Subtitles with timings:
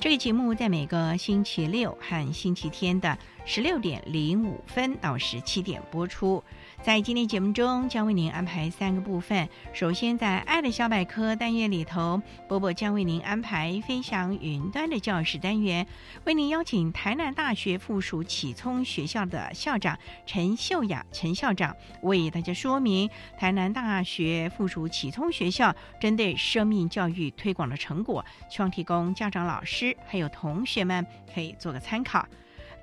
[0.00, 6.42] 这个节目在每个星期六和星期天的十六点零五分到十七点播出。
[6.82, 9.46] 在今天节目中，将为您安排三个部分。
[9.70, 15.86] 首先，在“爱的小百科”单元里头，波波将为您安排“飞翔云端”的教室单元，
[16.24, 32.26] 为您邀请台南大学附属启聪学校的校长陈秀雅陈校长为大家说明台南大学附属启聪学校针对生命教育推广的成果，希望提供家长、老师还有同学们可以做个参考。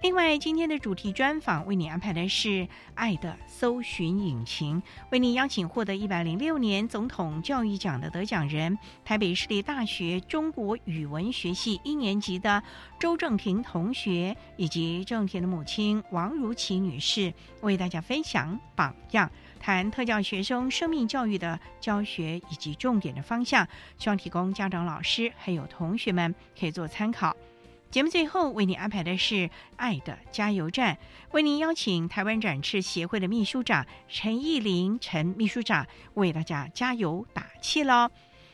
[0.04, 2.50] 另外，今天的主题专访为你安排的是
[2.94, 12.62] 《爱的搜寻引擎》，为你邀请获得一百零六年总统教育奖的得奖人，台北市立大学中国语文学系一年级的
[13.00, 27.36] 周正廷同学，以及正廷的母亲王如琪女士，为大家分享榜样，谈特教学生生命教育的教学以及重点的方向，希望提供家长、老师还有同学们可以做参考。
[27.90, 29.36] 节目最后为您安排的是
[29.78, 30.96] 《爱的加油站》，
[31.32, 38.10] 为您邀请台湾展翅协会的秘书长陈义林陈秘书长为大家加油打气喽。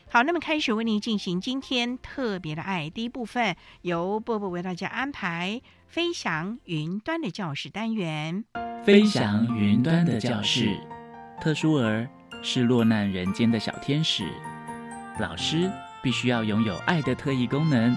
[0.08, 8.44] 好，那么开始为您进行今天特别的爱第一部分，由波波为大家安排《飞翔云端的教室》单元。
[8.84, 10.78] 飞翔云端的教室，
[11.40, 12.08] 特殊儿
[12.42, 14.24] 是落难人间的小天使，
[15.18, 15.68] 老师
[16.00, 17.96] 必须要拥有爱的特异功能。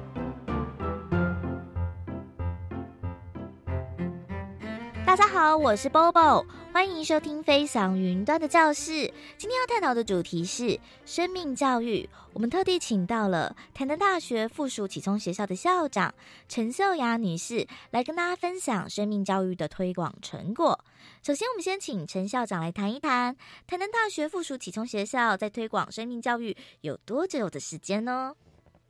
[5.11, 8.91] 大家好，我是 Bobo，欢迎收听《飞翔云端的教室》。
[9.35, 12.09] 今天要探讨的主题是生命教育。
[12.31, 16.13] 我们特地请到了台南大学附属启聪学校的校长
[16.47, 20.79] 陈秀雅女士，来跟大家分享生命教育的推广成果。
[21.21, 23.35] 首先，我们先请陈校长来谈一谈
[23.67, 28.33] 台南大学附属启聪学校在推广生命教育有多久的时间呢？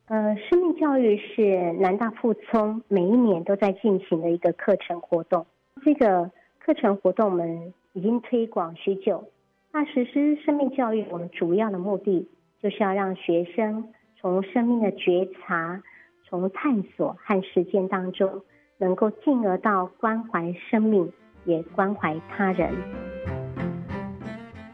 [0.06, 5.44] 呃，生命教育是南大附聪每一年都在进行的一个课程活动。
[5.84, 9.28] 这个课程活动我们已经推广许久。
[9.72, 12.28] 那实施生命教育，我们主要的目的
[12.62, 15.82] 就是要让学生从生命的觉察、
[16.28, 18.42] 从探索和实践当中，
[18.78, 21.12] 能够进而到关怀生命，
[21.44, 22.72] 也关怀他人。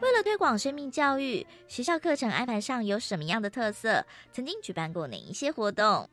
[0.01, 4.05] 为了推广生命教育，学校课程安排上有什么样的特色？
[4.31, 6.07] 曾经举办过哪一些活动？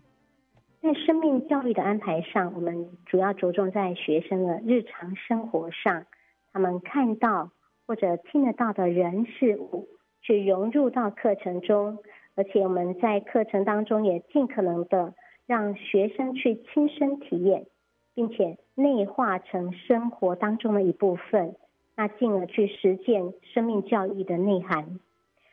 [0.86, 6.06] 在生命教育的安排上，我们主要着重在学生的日常生活上，
[6.52, 7.50] 他们看到
[7.88, 9.88] 或者听得到的人事物，
[10.22, 11.98] 去融入到课程中，
[12.36, 15.14] 而且我们在课程当中也尽可能的
[15.44, 17.66] 让学生去亲身体验，
[18.14, 21.56] 并且内化成生活当中的一部分，
[21.96, 25.00] 那进而去实践生命教育的内涵。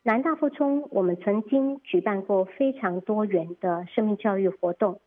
[0.04, 5.00] 南大附中，我们曾经举办过非常多元的生命教育活动。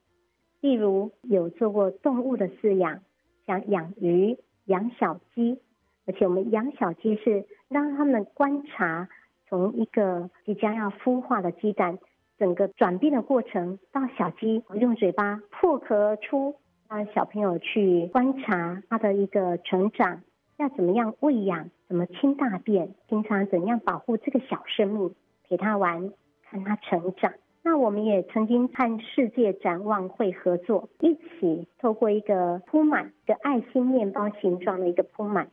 [0.67, 2.99] 例如有做过动物的饲养，
[3.47, 5.61] 像养鱼、养小鸡，
[6.07, 9.09] 而且我们养小鸡是让他们观察
[9.49, 12.01] 从一个即将要孵化的鸡蛋
[12.37, 16.57] 整个转变的过程，到小鸡用嘴巴破壳而出，
[16.89, 20.23] 让小朋友去观察他的一个成长，
[20.57, 25.15] 要怎么样喂养，怎么清大便，平常怎样保护这个小生命，
[25.45, 26.13] 陪他玩，
[26.43, 27.33] 看他成长。
[27.67, 35.49] 那我们也曾经和世界展望会合作，一起透过一个铺满的爱心面包形状的一个铺满，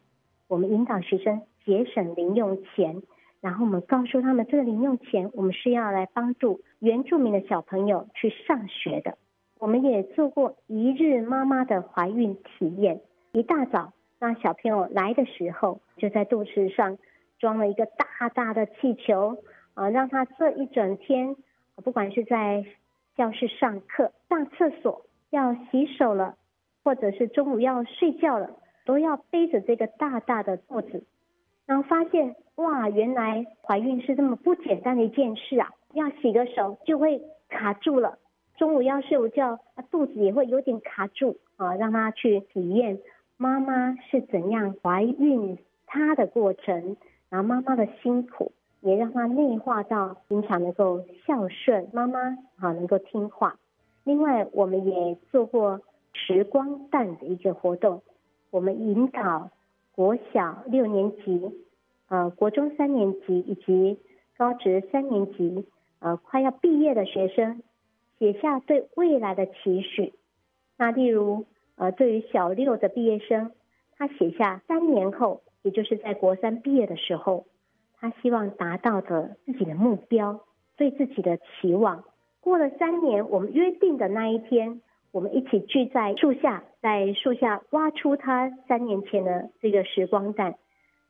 [0.47, 3.01] 我们引导学生节省零用钱，
[3.41, 9.17] 然后我们告诉他们，这个零用钱我们是要来帮助原住民的小朋友去上学的。
[9.57, 13.01] 我们也做过一日妈妈的怀孕体验，
[13.31, 16.99] 一大早让小朋友来的时候，就在肚子上
[17.39, 19.35] 装了一个大大的气球，
[19.73, 21.35] 啊，让他这一整天。
[21.81, 22.65] 不管是在
[23.15, 26.35] 教室上课、上厕所、要洗手了，
[26.83, 28.51] 或者是中午要睡觉了，
[28.85, 31.03] 都要背着这个大大的肚子，
[31.65, 35.71] 然后发现哇，原来怀孕是这么不简单的一件事啊！
[35.93, 38.17] 要洗个手就会卡住了，
[38.57, 39.59] 中午要睡午觉，
[39.91, 41.75] 肚子也会有点卡住啊！
[41.75, 42.99] 让他去体验
[43.37, 46.97] 妈妈是怎样怀孕，她的过程，
[47.29, 48.51] 然后妈妈的辛苦。
[48.83, 52.19] 也让他内化到平常能够孝顺妈妈，
[52.57, 53.57] 啊能够听话。
[54.03, 55.79] 另外，我们也做过
[56.11, 58.03] 时光蛋的一个活动，
[58.51, 59.51] 我们引导
[59.95, 61.63] 国小六年级、
[62.09, 63.97] 呃国中三年级以及
[64.37, 65.65] 高职三年级，
[65.99, 67.63] 呃快要毕业的学生
[68.19, 70.13] 写下对未来的期许。
[70.77, 71.45] 那例如，
[71.77, 73.53] 呃对于小六的毕业生，
[73.95, 77.45] 他写下三年后，也就是在国三毕业的时候。
[78.03, 80.41] 他希望达到的自己的目标，
[80.75, 82.03] 对自己的期望。
[82.41, 84.81] 过了三年，我们约定的那一天，
[85.13, 90.55] 我们一起聚在树下，在树下挖出他三年前的这个时光蛋，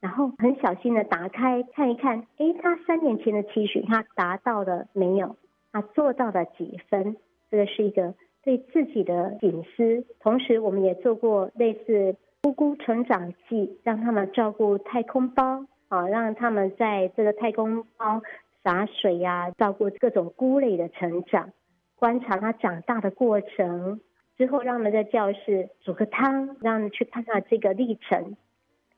[0.01, 5.36] 然后很小心的打开看一看，诶，他三年前的期许他达到了没有？
[5.72, 7.18] 他做到了几分？
[7.50, 8.13] 这个是一个
[8.44, 10.06] 对自己的隐私。
[10.19, 15.66] 同时，我们也做过类似“姑姑成长记”，让他们照顾太空包。
[15.94, 18.22] 啊，让他们在这个太空包
[18.63, 21.51] 洒水呀，照顾各种菇类的成长，
[21.95, 24.01] 观察它长大的过程。
[24.36, 28.36] 之后，让他们在教室煮个汤，让他们去看看这个历程。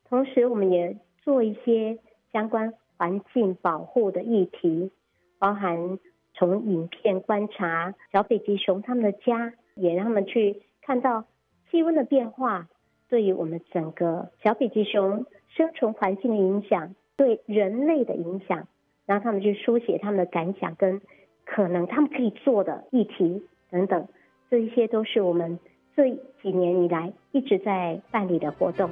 [0.07, 1.99] 同时，我们也做一些
[2.31, 4.91] 相关环境保护的议题，
[5.37, 5.99] 包含
[6.33, 11.25] 从影片观察小北极熊他们的家，也让他们去看到
[11.69, 12.69] 气温的变化
[13.09, 15.25] 对于我们整个小北极熊。
[15.55, 18.67] 生存环境的影响，对人类的影响，
[19.05, 21.01] 让他们去书写他们的感想跟
[21.45, 23.41] 可能他们可以做的议题
[23.71, 24.05] 等等，
[24.49, 25.57] 这一些都是我们
[25.95, 26.09] 这
[26.41, 28.89] 几年以来一直在办理的活动。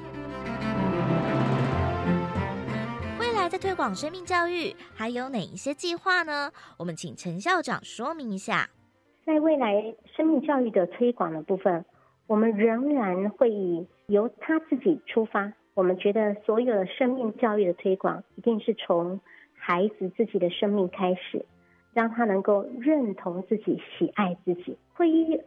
[3.19, 6.49] 未来在推广生命教育还有哪一些计划呢？
[6.79, 8.69] 我们请陈校长说明一下。
[9.25, 11.83] 在未来生命教育的推广的部分，
[12.25, 15.51] 我们仍然会以由他自己出发。
[15.75, 19.19] 我们觉得所有的生命教育的推广，一定是从
[19.53, 21.45] 孩子自己的生命开始，
[21.93, 25.43] 让他能够认同自己、喜爱自己，推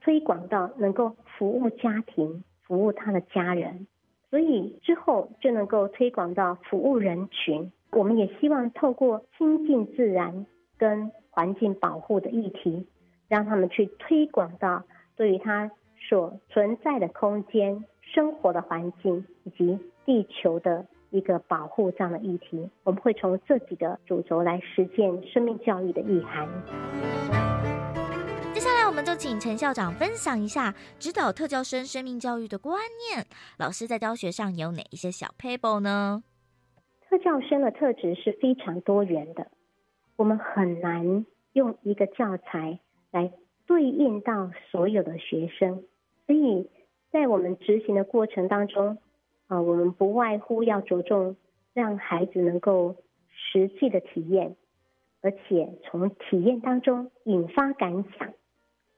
[0.00, 3.86] 推广到能够服务家庭、服务他的家人，
[4.30, 7.70] 所以之后就能够推广到服务人群。
[7.92, 10.46] 我们也希望透过亲近自然
[10.78, 12.86] 跟环境保护的议题，
[13.28, 14.84] 让他们去推广到
[15.16, 15.70] 对于他
[16.08, 17.84] 所存在的空间。
[18.14, 26.48] 生活的环境以及地球的一个保护这样的议题，我们会从这几个主轴来实践生命教育的意涵。
[28.54, 33.26] 接下来，我们就请陈校长分享一下指导特教生生命教育的观念。
[33.58, 36.22] 老师在教学上有哪一些小 paper 呢？
[37.08, 39.48] 特教生的特质是非常多元的，
[40.16, 42.78] 我们很难用一个教材
[43.10, 43.32] 来
[43.66, 45.82] 对应到所有的学生，
[46.26, 46.70] 所以。
[47.16, 48.98] 在我们执行的过程当中，
[49.46, 51.34] 啊，我们不外乎要着重
[51.72, 52.96] 让孩子能够
[53.30, 54.54] 实际的体验，
[55.22, 58.34] 而且从体验当中引发感想，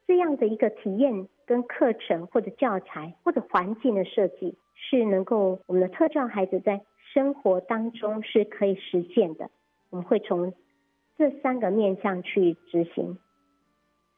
[0.09, 6.81] 这样的一个体验跟课程或者教材或者环境的设计，是能够我们的特教孩子在
[7.15, 9.49] 生活当中是可以实践的。
[9.91, 10.53] 我们会从
[11.17, 13.17] 这三个面向去执行，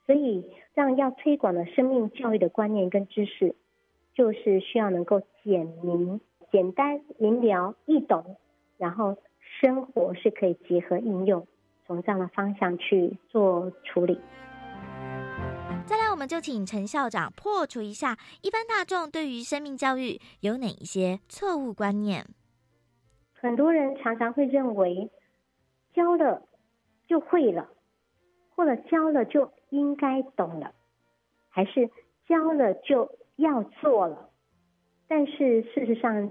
[0.07, 3.55] 所以让要推广的生命教育的观念跟知识。
[4.15, 8.37] 就是需要能够简明、简单、明了、易懂，
[8.77, 9.17] 然后
[9.61, 11.47] 生活是可以结合应用，
[11.87, 14.21] 从这样的方向去做处理。
[15.87, 22.27] 再来，我们就请陈校长破除一下一般大众对于生命教育有哪一些错误观念。
[23.33, 25.11] 很多人常常会认为
[25.95, 26.43] 教了
[27.09, 27.69] 就会了，
[28.55, 30.75] 或者教了就应该懂了，
[31.49, 31.91] 还是？
[32.29, 33.11] 教了就
[33.41, 34.29] 要做了，
[35.09, 36.31] 但是事实上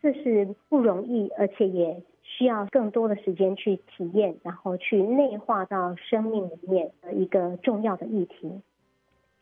[0.00, 8.60] 这是不容易，而且也需要更多的时间去体验，然后去内化到生命里面的一个重要的议题。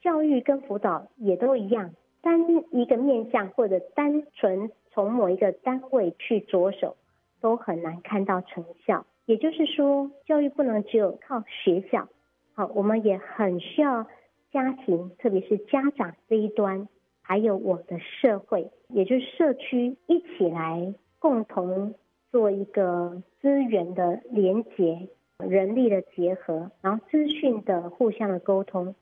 [0.00, 1.92] 教育跟辅导也都一样，
[2.22, 6.96] 单一个面向或者单纯从某一个单位去着手，
[7.40, 9.04] 都很难看到成效。
[9.26, 12.08] 也就是说，教育不能只有靠学校，
[12.54, 14.06] 好，我们也很需要
[14.52, 16.88] 家庭，特别是家长这一端，
[17.20, 21.94] 还有我的社会，也就是社区一起来共同
[22.30, 28.94] 做一个资源的连结、人力的结合，然后资讯的互相的沟通。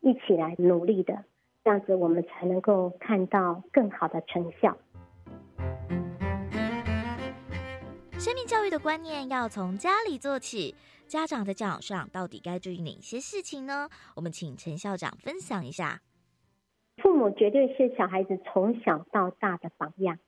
[0.00, 1.24] 一起来努力的，
[1.64, 4.76] 这样子我们才能够看到更好的成效。
[8.18, 10.74] 生命教育的观念要从家里做起，
[11.06, 13.88] 家长在教养上到底该注意哪些事情呢？
[14.16, 16.00] 我们请陈校长分享一下。
[16.96, 20.18] 父母绝对是小孩子从小到大的榜样，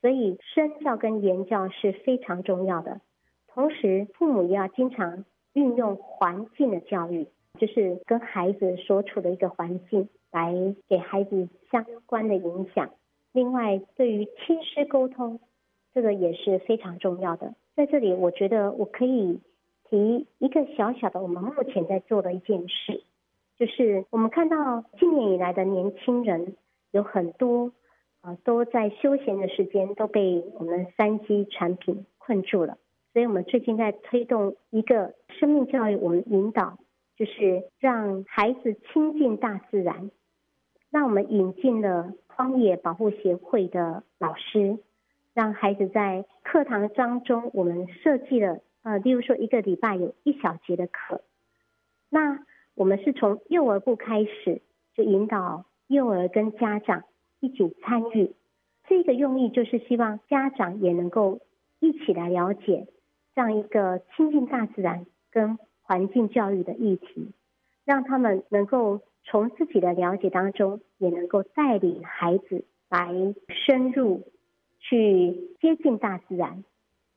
[0.00, 3.00] 所以身教跟言教是非常重要的。
[3.48, 7.28] 同时，父母也要经常运用环境的教育。
[7.58, 10.54] 就是跟孩子所处的一个环境，来
[10.88, 12.88] 给孩子相关的影响。
[13.32, 15.40] 另外，对于亲师沟通，
[15.92, 17.56] 这个也是非常重要的。
[17.74, 19.40] 在这里，我觉得我可以
[19.88, 23.02] 提一个小小的，我们目前在做的一件事，
[23.56, 26.56] 就是我们看到近年以来的年轻人
[26.90, 27.72] 有很多
[28.20, 32.78] 啊，都在休闲的时间都被我们三 G 产品困住了。
[33.12, 36.78] 所以我们最近在推动一个生命教育，我们引导。
[37.18, 40.12] 就是让孩子亲近大自然。
[40.88, 44.78] 那我们引进了荒野保护协会的老师，
[45.34, 51.20] 让孩子在课堂当中，我们设计了呃，例如说一个礼拜有一小节的课。
[52.08, 52.42] 那
[52.74, 54.62] 我们是从幼儿部开始，
[54.94, 57.04] 就引导幼儿跟家长
[57.40, 58.34] 一起参与。
[58.86, 61.40] 这个用意就是希望家长也能够
[61.80, 62.86] 一起来了解
[63.34, 65.58] 这样一个亲近大自然跟。
[65.90, 67.32] 环境教育的议题，
[67.86, 73.08] 让他们能够从自己的了解当中，也能够带领孩子来
[73.48, 74.28] 深入
[74.80, 76.62] 去接近大自然，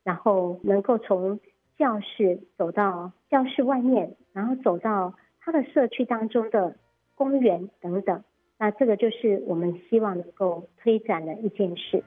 [0.06, 1.42] 然后能够从
[1.82, 6.76] 教室走到教室外面，然后走到他的社区当中的
[7.16, 8.24] 公园等等。
[8.60, 12.04] 那这个就是我们希望能够推展的一件事。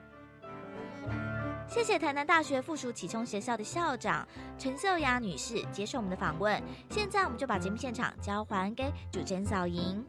[1.67, 4.25] 谢谢台南大学附属启聪学校的校长
[4.57, 6.57] 陈秀雅女士接受我们的访问。
[6.89, 10.01] 现在我们就把节目现场交还给主持人小莹。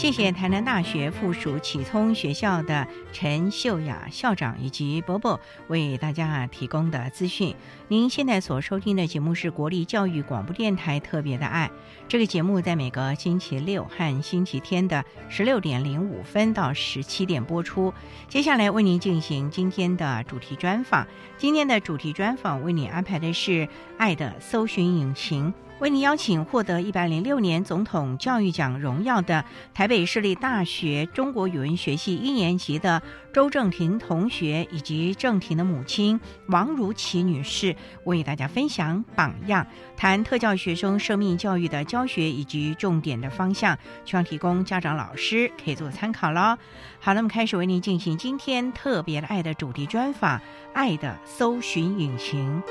[0.00, 5.38] 谢谢台南大学附属启聪学校的陈秀雅校长以及伯伯
[5.68, 7.54] 为大家提供的资讯。
[7.86, 11.70] 您现在所收听的节目是国立教育广播电台特别的爱。
[12.08, 17.92] 这个节目在每个星期六和星期天的十六点零五分到十七点播出。
[18.26, 21.06] 接下来为您进行今天的主题专访。
[21.36, 25.52] 今天的主题专访为您安排的是爱的搜寻引擎。
[25.80, 33.00] 为您邀请获得一百零六年总统教育奖荣耀的台北市立大学中国语文学系一年级的
[33.32, 46.58] 周正廷同学，以及正廷的母亲王如琪女士，为大家分享榜样，谈特教学生生命教育的教学以及重点的方向，希望提供家长老师可以做参考喽。
[46.98, 50.38] 好，那么开始为您进行今天特别的爱的主题专访，
[50.74, 52.62] 爱的搜寻引擎。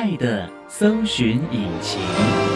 [0.00, 2.49] 爱的搜寻引擎。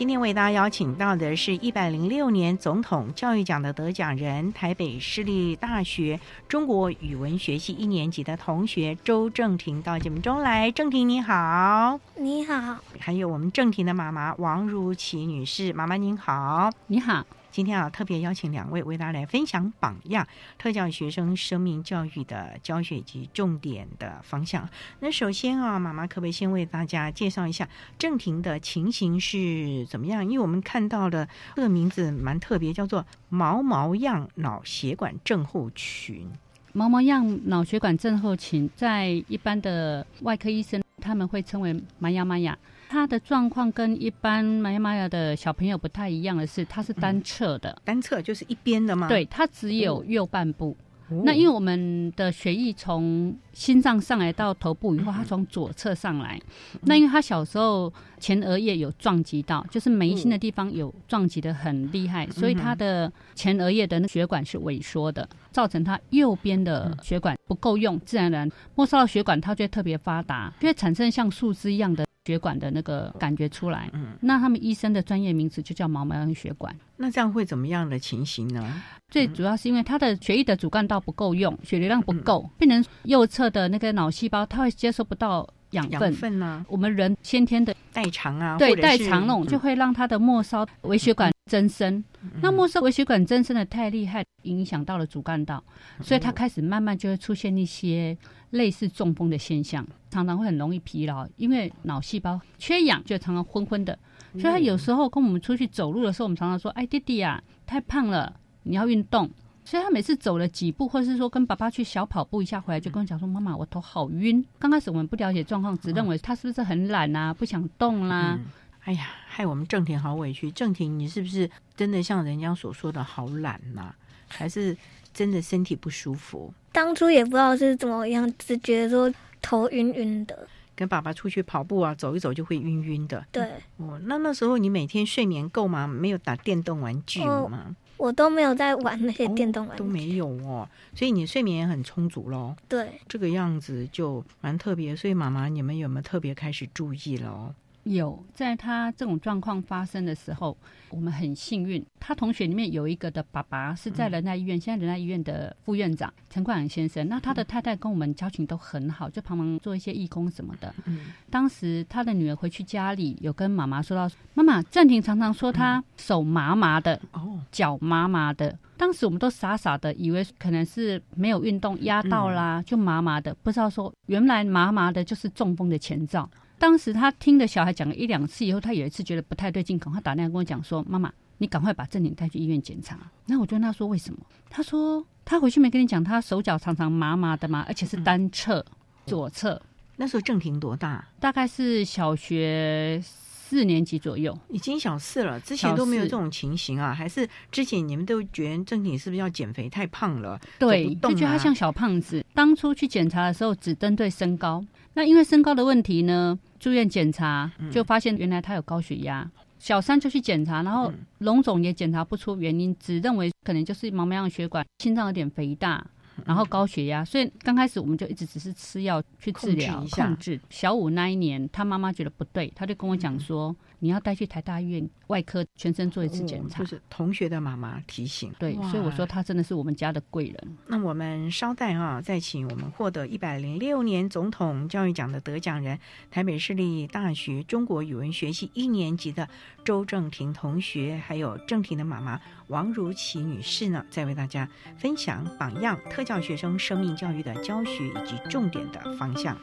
[0.00, 10.70] 今天为大家邀请到的是一百零六年总统教育奖的得奖人，台北市立大学中国语文学系一年级的同学周正廷到节目中来。
[10.70, 12.78] 正廷你好，你好。
[12.98, 17.26] 还有我们正廷的妈妈王如琪女士，妈妈您好，你好。
[17.50, 20.26] 今天啊，特别邀请两位为大家来分享榜样
[20.56, 24.68] 特教学生生命教育的教学及重点的方向。
[25.00, 30.24] 那首先啊，妈妈可不可以先为大家介绍一下正廷的情形是怎么样？
[30.24, 36.28] 因为我们看到的这个名字蛮特别，叫做毛毛样脑血管症候群。
[36.72, 42.56] 毛毛样脑血管症候群，在一般的外科医生他们会称为玛雅玛雅。
[42.90, 49.06] 他的状况跟一般玛雅玛雅的小朋友不太一样的是，他是单侧的，单侧就是一边的吗？
[49.06, 50.76] 对，他只有右半部，
[51.24, 56.40] 那因为我们的血液从心脏上来到头部以后，它从左侧上来。
[56.82, 73.88] 那因为他小时候前额叶有撞击到，就是眉心的地方有撞击的很厉害，所以他的前额叶的那血管是萎缩的，造成他右边的血管不够用，自然而然末梢的血管它就会特别发达，就会产生像树枝一样的血管的那个感觉出来。
[73.92, 76.74] 嗯，那他们医生的专业名词就叫毛囊血管。
[76.96, 78.82] 那这样会怎么样的情形呢？
[79.08, 86.00] 最主要是因为他的血液的主干道不够用，血流量不够，病人右侧的那个脑细胞它会接收不到养分。
[86.00, 86.64] 养分呢？
[86.68, 92.02] 我们人先天的代偿啊，对代偿那种，就会让他的末梢微血管增生。
[92.22, 95.62] 嗯那末梢微血管增生的太厉害，影响到了主干道，
[96.00, 98.16] 所以它开始慢慢就会出现一些
[98.50, 103.98] 类似中风的现象，常常会很容易疲劳，因为脑细胞缺氧，就常常昏昏的。
[104.32, 109.28] 所以他有时候跟我们出去走路的时候，我们常常说：“哎，弟弟啊，太胖了，你要运动。”
[109.64, 118.46] 所以他每次走了几步，或者是说跟爸爸去小跑步一下回来，就跟我讲说：“妈妈，我头好晕。”刚开始我们不了解状况，只认为他是不是很懒啊，不想动啦、嗯
[118.84, 120.50] 哎呀，害我们郑婷好委屈。
[120.50, 123.94] 郑婷，你是不是真的像人家所说的好懒呐、
[124.26, 124.76] 还是
[125.14, 126.52] 真的身体不舒服？
[126.72, 130.48] 当初也不知道是怎么样，只觉得说头晕晕的。
[130.74, 133.24] 跟爸爸出去跑步啊，走一走就会晕晕的。
[133.30, 135.86] 对哦，那那时候你每天睡眠够吗？
[135.86, 137.76] 没有打电动玩具哦吗？
[137.98, 139.82] 我都没有在玩那些电动玩具。
[139.82, 142.56] 都没有哦，所以你睡眠也很充足喽。
[142.66, 147.54] 对，这个样子就蛮特别，所以妈妈你们有没有特别开始注意了哦？
[147.84, 150.56] 有，在他这种状况发生的时候，
[150.90, 157.08] 我们很幸运，他同学里面有一个的爸爸是在仁爱医院，现在仁爱医院的副院长陈冠阳先生。
[157.08, 160.74] 那他的太太跟我们交情都很好，就帮忙做一些义工什么的。
[160.84, 176.28] 嗯当时他的女儿回去家里，有跟妈妈说到：“妈妈，暂停常常说他手麻麻的，哦，脚麻麻的。”当时我们都傻傻的，以为可能是没有运动压到啦，就麻麻的，不知道说原来麻麻的就是中风的前兆。
[176.60, 188.62] 当时他听的小孩讲了一两次以后，他有一次觉得不太对劲，赶快打电话跟我讲说：“妈妈，你赶快把正廷带去医院检查。”那我就问他说：“为什么？”他说：“他回去没跟你讲，他手脚常常麻麻的嘛，而且是单侧，
[189.06, 189.60] 左侧，
[189.96, 191.08] 那时候郑婷多大？
[191.18, 194.38] 大概是小学四年级左右。
[194.50, 196.92] 已经小四了，之前都没有这种情形啊？
[196.92, 200.38] 还是之前你们都觉得郑婷是不是要减肥太胖了？
[200.58, 202.22] 对，就觉得他像小胖子。
[202.34, 204.62] 当初去检查的时候，只针对身高。
[204.92, 209.28] 那因为身高的问题呢，住院检查嗯就发现原来他有高血压。
[209.58, 215.84] 小三就去检查，然后嗯龙总也检查不出原因，只认为可能就是毛囊血管、心脏有点肥大，
[216.16, 217.04] 嗯然后高血压。
[217.04, 220.40] 所以刚开始我们就一直只是吃药去治疗控制。
[220.48, 226.62] 小五那一年，他妈妈觉得不对，他就跟我讲嗯说：“你要带去台大医院外科全身做一次检查。
[226.62, 228.32] 哦就是同学的妈妈提醒。
[228.38, 230.58] 对，所以我说他真的是我们家的贵人。
[230.66, 235.78] 那我们稍待啊，再请我们获得一百零六年总统教育奖的得奖人，
[236.10, 239.26] 台北市立大学中国语文学系一年级的
[239.64, 249.34] 周正廷同学，还有正廷的妈妈王如琪女士呢，再为大家分享榜样特教学生生命教育的教学以及重点的方向。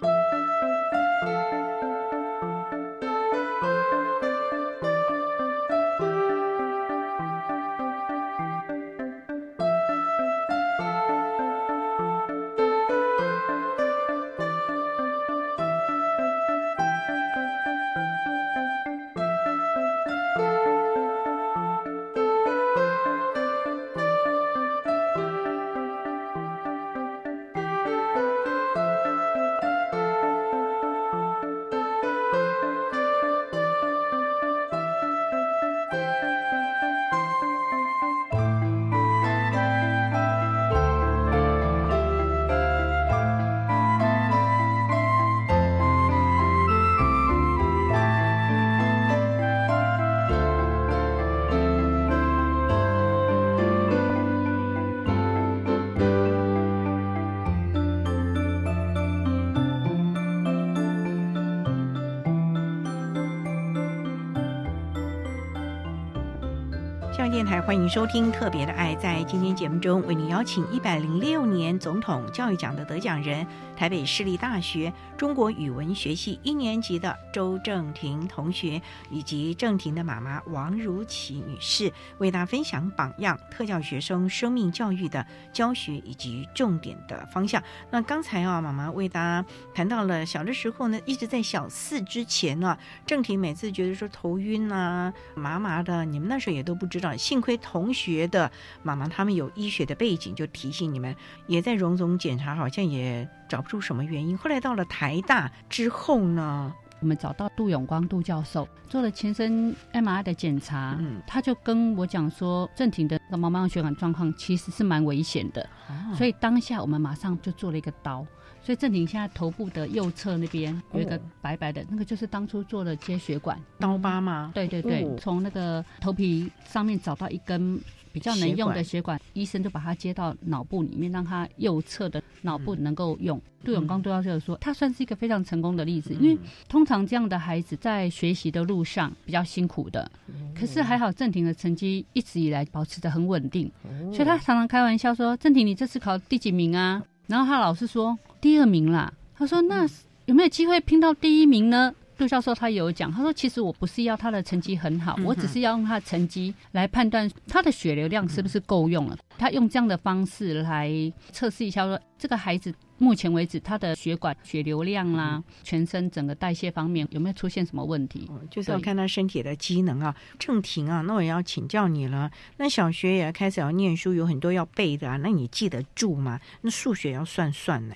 [67.47, 68.93] 台欢迎收听《特别的爱》。
[68.99, 87.63] 在今天节目中，为您邀请一百零六年总统教育奖的得奖人，台北市立大学中国语文学系一年级的周正廷同学，以及正廷的妈妈王如琪女士，为大家分享榜样特教学生生命教育的教学以及重点的方向。
[87.89, 97.15] 那刚才啊，妈妈为大家谈到了小的时候呢，一直在小四之前呢、正廷每次觉得说头晕啊、麻麻的，你们那时候也都不知道。
[97.15, 98.51] 幸亏同学的
[98.83, 101.15] 妈妈他们有医学的背景，就提醒你们，
[101.47, 104.37] 也在荣总检查，好像也找不出什么原因。
[104.37, 106.73] 后来到了台大之后呢？
[106.99, 115.69] 我们找到杜永光杜教授做了全身 MRI 的检查，嗯他就跟我讲说，郑婷的毛囊血管状况其实是蛮危险的，
[116.15, 118.25] 所以以当下我们马上就做了一个刀。
[118.67, 123.57] 所以正婷现在头部的右侧那边有一个哦白白的，那个就是当初做了接血管。
[123.79, 124.51] 刀疤吗？
[124.53, 127.79] 对对对，哦从那个头皮上面找到一根
[128.11, 133.41] 比较能用的血管，医生就把它接到脑部里面，让他右侧的脑部能够用。
[133.63, 140.11] 杜永刚杜教授说，他算是一个非常成功的例子，因为通常这样的孩子在学习的路上比较辛苦的，
[140.53, 143.71] 可是还好郑婷的成绩一直以来保持的很稳定，
[144.11, 149.87] 所以他常常开玩笑说：“郑婷，你这次考第几名啊？”然后他老是说：“第二名啦。”他说：“那
[150.25, 159.15] 有没有机会拼到第一名呢？”杜教授他有讲，他说：“其实我不是要他的成绩很好，嗯我只是要用他的成绩来判断他的血流量是不是够用了。
[159.37, 160.91] 他用这样的方式来
[161.31, 168.25] 测试一下说这个孩子目前为止他的血管血流量啦，全身整个代谢方面有没有出现什么问题？
[168.29, 170.15] 哦就是要看他身体的机能啊。
[170.39, 172.31] 正婷啊，那我也要请教你了。
[172.57, 176.39] 那小学也开始要念书，有很多要背的啊，那你记得住吗？
[176.61, 177.93] 那数学要算算呢。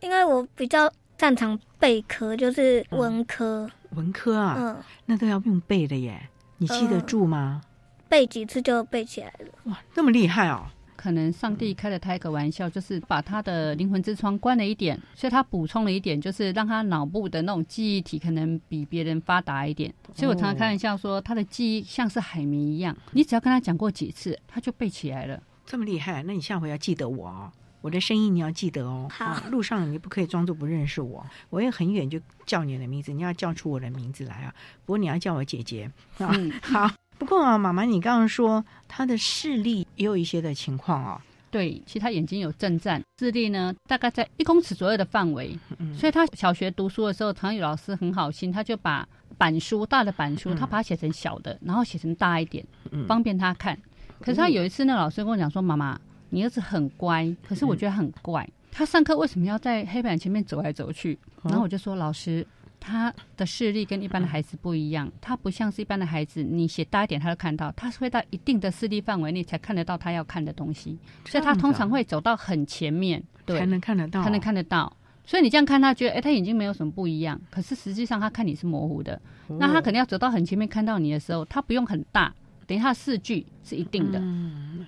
[0.00, 7.60] 因为我比较擅长背科，就是文科，文科啊，嗯，那都要用背的耶，你记得住吗？
[8.08, 9.46] 背几次就背起来了。
[9.64, 10.66] 哇，那么厉害哦！
[10.96, 19.94] 可能上帝开了他一个玩笑，就是把他的灵魂之窗关了一点，所以他补充了一点，就是让他脑部的那种记忆体可能比别人发达一点。
[20.12, 25.40] 所以我常常开玩笑说，他的记忆像是海绵一样，你只要跟他讲过几次，他就背起来了。
[25.64, 27.52] 这么厉害，那你下回要记得我哦。
[27.88, 29.08] 我的声音你要记得哦。
[29.10, 34.54] 好啊路上你不可以装作不认识我，我也很远就叫你的名字，你要叫出我的名字来啊。
[34.84, 36.28] 不过你要叫我姐姐啊。
[36.34, 41.18] 嗯， 好，不过啊，妈妈，你刚刚说他的视力也有一些的情况哦。
[41.50, 53.78] 对，其实他眼睛有震颤，视力呢大概在一公尺左右的范围，嗯所以他小学读书的时候，唐宇老师很好心，他就把板书大的板书，嗯他把它写成小的，然后写成大一点，嗯方便他看。
[54.20, 55.98] 可是他有一次，那老师跟我讲说：“妈妈，
[56.30, 62.46] 你儿子很乖，可是我觉得很怪，他上课为什么要在黑板前面走来走去？”然后我就说：“老师。”
[62.80, 74.96] 他的视力跟一般的孩子不一样，他不像是一般的孩子，你写大一点他就看到，他是会到一定的视力范围内才看得到他要看的东西，所以他通常会走到很前面，对才，能看得到，才能看得到。
[75.26, 79.20] 所以你这样看他，觉得哎，他眼睛没有什么不一样，可是实际上他看你是模糊的。
[79.48, 79.56] 哦。
[79.58, 82.32] 那他肯定要走到很前面看到你的时候，他不用很大，
[82.64, 84.20] 等于他的视距是一定的。
[84.20, 84.86] 嗯，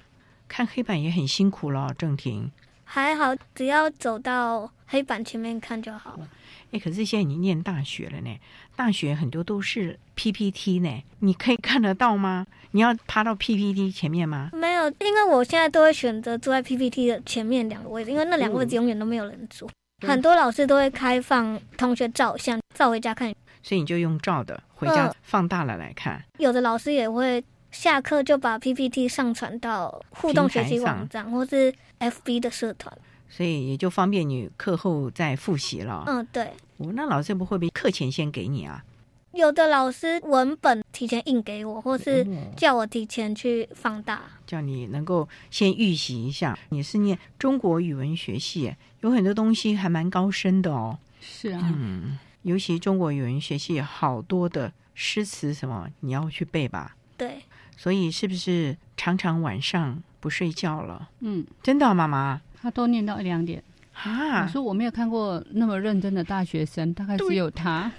[0.51, 2.51] 看黑板也很辛苦了，郑婷。
[2.83, 6.29] 还好，只要走到黑板前面看就好了。
[6.73, 8.37] 哎，可是现在你念大学了呢，
[8.75, 12.45] 大学很多都是 PPT 呢，你可以看得到吗？
[12.73, 14.51] 你要趴到 PPT 前面吗？
[14.53, 19.69] 没有，因为我现在都会选择坐在 PPT 的前面两个位置，因为那两个位置永远都没有人坐。
[19.69, 19.73] 嗯
[20.09, 23.33] 很多老师都会开放同学照相，照回家看。
[23.63, 26.25] 所以你就用照的，回家嗯放大了来看。
[26.39, 32.97] 有的老师也会下课就把 PPT 上传到互动学习网站或是 FB 的社团。
[33.29, 36.05] 所以也就方便你课后再复习了。
[36.07, 36.45] 嗯，对。
[36.79, 38.85] 哦，那老师不会不会课前先给你啊？
[39.33, 44.23] 有的老师文本提前印给我，或是哦叫我提前去放大。
[44.45, 46.59] 叫你能够先预习一下。
[46.71, 50.99] 你是念中国语文学系，有很多东西还蛮高深的哦。
[51.21, 56.97] 是啊，嗯，尤其中国语文学系好多的诗词什么，你要去背吧。
[57.17, 57.41] 对，
[57.81, 61.09] 所以是不是常常晚上不睡觉了？
[61.21, 63.63] 嗯，真的啊、妈妈他都念到一两点
[63.95, 64.05] 啊。
[64.05, 64.11] 我
[64.45, 64.47] 啊？
[64.47, 67.91] 说我没有看过那么认真的大学生，大概只有他。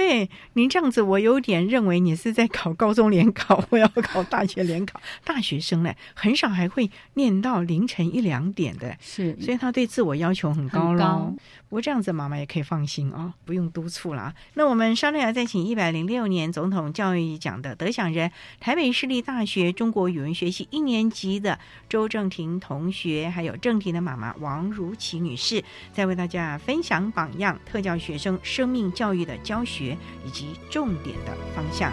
[0.00, 4.98] 对您这样子，我有点认为你是在考高中联考，我要考大学联考。
[5.24, 11.34] 大学生呢，很少还会念到凌晨一两点的，是，所以他对自我要求很高咯很高。
[11.68, 14.34] 不过这样子，妈妈也可以放心啊、不用督促啦。
[14.54, 21.58] 那我们商量再请一百零六年总统教育奖的得奖人，台北市立大学中国语文学系一年级的
[21.90, 29.89] 周正廷同学，还有正廷的妈妈王如琪女士，再为大家分享榜样特教学生生命教育的教学
[30.24, 31.92] 以及重点的方向。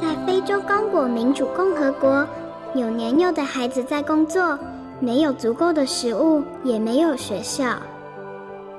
[0.00, 2.26] 在非洲刚果民主共和国，
[2.74, 4.58] 有年幼的孩子在工作，
[4.98, 7.76] 没有足够的食物，也没有学校。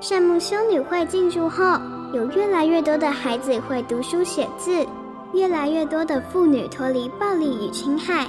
[0.00, 1.78] 善牧修女会进驻后，
[2.12, 4.86] 有越来越多的孩子会读书写字，
[5.32, 8.26] 越来越多的妇女脱离暴力与侵害。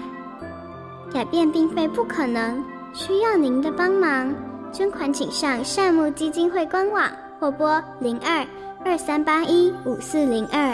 [1.13, 2.63] 改变并非不可能，
[2.93, 4.33] 需要您的帮忙。
[4.71, 7.03] 捐款请上善牧基金会官网
[7.41, 8.47] 或拨零二
[8.85, 10.73] 二三八一五四零二。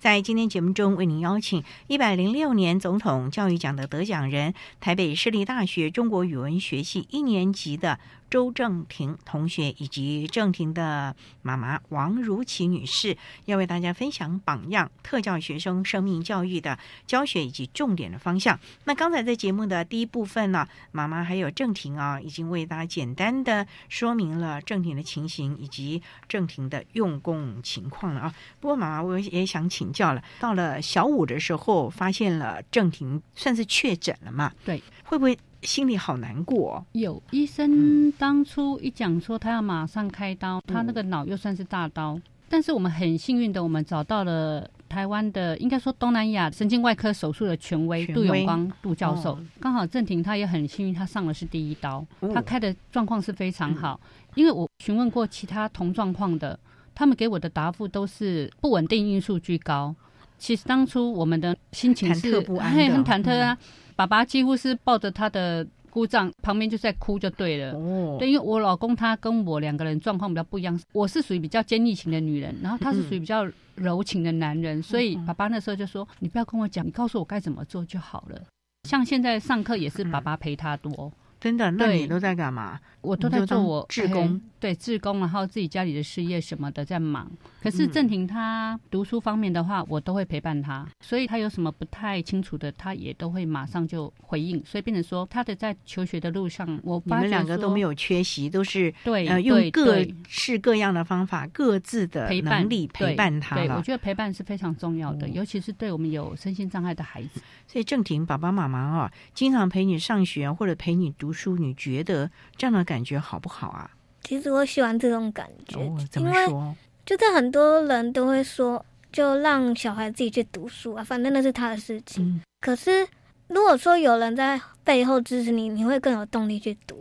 [0.00, 8.00] 在今天节目中，为您邀请一百零六年总统教育奖的得奖人，台北市立大学中国语文学系一年级的。
[8.30, 18.56] 周正廷同学以及正廷的妈妈王如琪女士要为大家分享榜样特教学生生命教育的教学以及重点的方向。
[18.84, 28.34] 那刚才在节目的第一部分呢，妈妈还有正廷啊，已经为大家简单的说明了正廷的情形以及正廷的用功情况了啊。
[28.60, 34.52] 不过妈妈我也想请教了，到了小五的时候，发现了郑婷算是确诊了嘛？
[34.64, 35.38] 对，会不会？
[35.62, 36.82] 心里好难过。
[36.92, 42.18] 有医生当初一讲说他要马上开刀，他那个脑又算是大刀。
[42.48, 49.38] 但是我们很幸运的，我们找到了台湾的，应该说东南亚神经外科手术的权威杜永光杜教授。
[49.60, 54.00] 刚好郑婷他也很幸运，他上的是第一刀，他开的状况是非常好。
[54.36, 56.58] 因为我询问过其他同状况的，
[57.00, 59.96] 他们给我的答复都是不稳定因素居高。
[60.36, 63.56] 其实当初我们的心情是很忐忑啊。
[63.96, 78.42] 爸爸几乎是抱着他的姑丈旁边就在哭就对了，哦，对，因为我老公他跟我两个人状况比较不一样，我是属于比较坚毅型的女人，然后他是属于比较柔情的男人，所以爸爸那时候就说：“你不要跟我讲，你告诉我该怎么做就好了。”
[78.88, 81.10] 像现在上课也是爸爸陪他多。
[81.40, 81.70] 真的？
[81.70, 82.78] 那你都在干嘛？
[83.00, 87.30] 我都在做我志工，对志工，然后自己家里的事业什么的在忙。
[87.62, 94.62] 可是郑婷她读书方面的话，我都会陪伴她，所以她有什么不太清楚的，她也都会马上就回应。
[94.66, 103.56] 所以变成说，她的在求学的路上，我你们两个都没有缺席，都是对用各式各样的方法，各自的能力陪伴他。
[103.56, 107.40] 对，我觉得陪伴是非常重要的，尤其是对我们有身心障碍的孩子。
[107.66, 113.90] 所以郑婷爸爸妈妈啊，经常陪你上学或者陪你读书，你觉得这样的感觉好不好啊？
[114.22, 115.78] 其实我喜欢这种感觉，
[116.10, 116.76] 怎么说？
[117.06, 122.40] 就是很多人都会说，就让小孩自己去读书啊，反正那是他的事情。
[122.60, 123.06] 可是
[123.48, 127.00] 如果说有人在背后支持你，你会更有动力去读。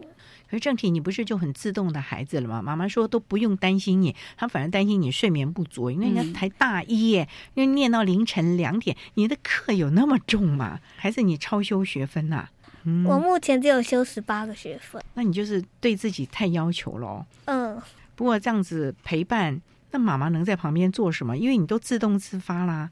[0.49, 2.59] 可是正题，你不是就很自动的孩子了吗？
[2.59, 10.79] 妈妈说都不用担心你，她反而担心你睡眠不足，因为人家才大一耶，因为念到凌晨两点，你的课有那么重吗？
[10.95, 12.47] 还是你超修学分呐？
[12.83, 17.25] 我目前只有修十八个学分，那你就是对自己太要求了。
[17.45, 17.81] 嗯，
[18.15, 19.61] 不过这样子陪伴，
[19.91, 21.37] 那妈妈能在旁边做什么？
[21.37, 22.89] 因为你都自动自发啦，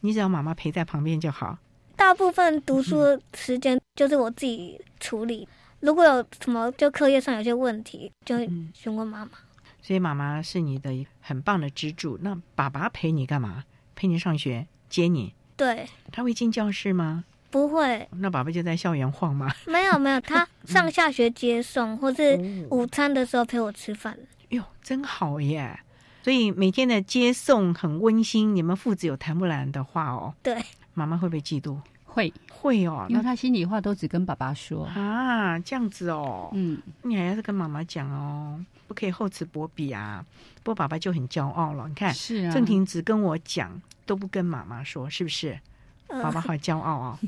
[0.00, 1.58] 你只要妈妈陪在旁边就好。
[1.96, 5.48] 大部分读书时间就是我自己处理。
[5.80, 9.30] 如果有什么就课业上有些问题，就会询问妈妈。
[9.80, 12.18] 所以妈妈是你的很棒的支柱。
[12.20, 13.64] 那爸爸陪你干嘛？
[13.94, 15.34] 陪你上学，接你。
[15.56, 15.88] 对。
[16.12, 17.24] 他会进教室吗？
[17.50, 18.08] 不会。
[18.18, 19.50] 那爸爸就在校园晃吗？
[19.66, 24.16] 没有没有，他 上下学接送，或是午餐的时候陪我吃饭。
[24.50, 25.78] 哟，真好耶！
[26.22, 28.54] 所以每天的接送很温馨。
[28.54, 30.34] 你们父子有谈不来的话哦。
[30.42, 30.56] 对。
[30.94, 31.78] 妈妈会不会嫉妒？
[32.04, 36.50] 会会哦，因为他心里话都只跟爸爸说啊，这样子哦。
[36.52, 38.58] 嗯，你还要是跟妈妈讲哦，
[38.88, 40.24] 不可以厚此薄彼啊。
[40.64, 45.58] 不过爸爸就很骄傲了，你看，是啊，郑婷只跟我讲，都不跟妈妈说，是不是？
[46.08, 47.18] 爸爸好骄傲啊！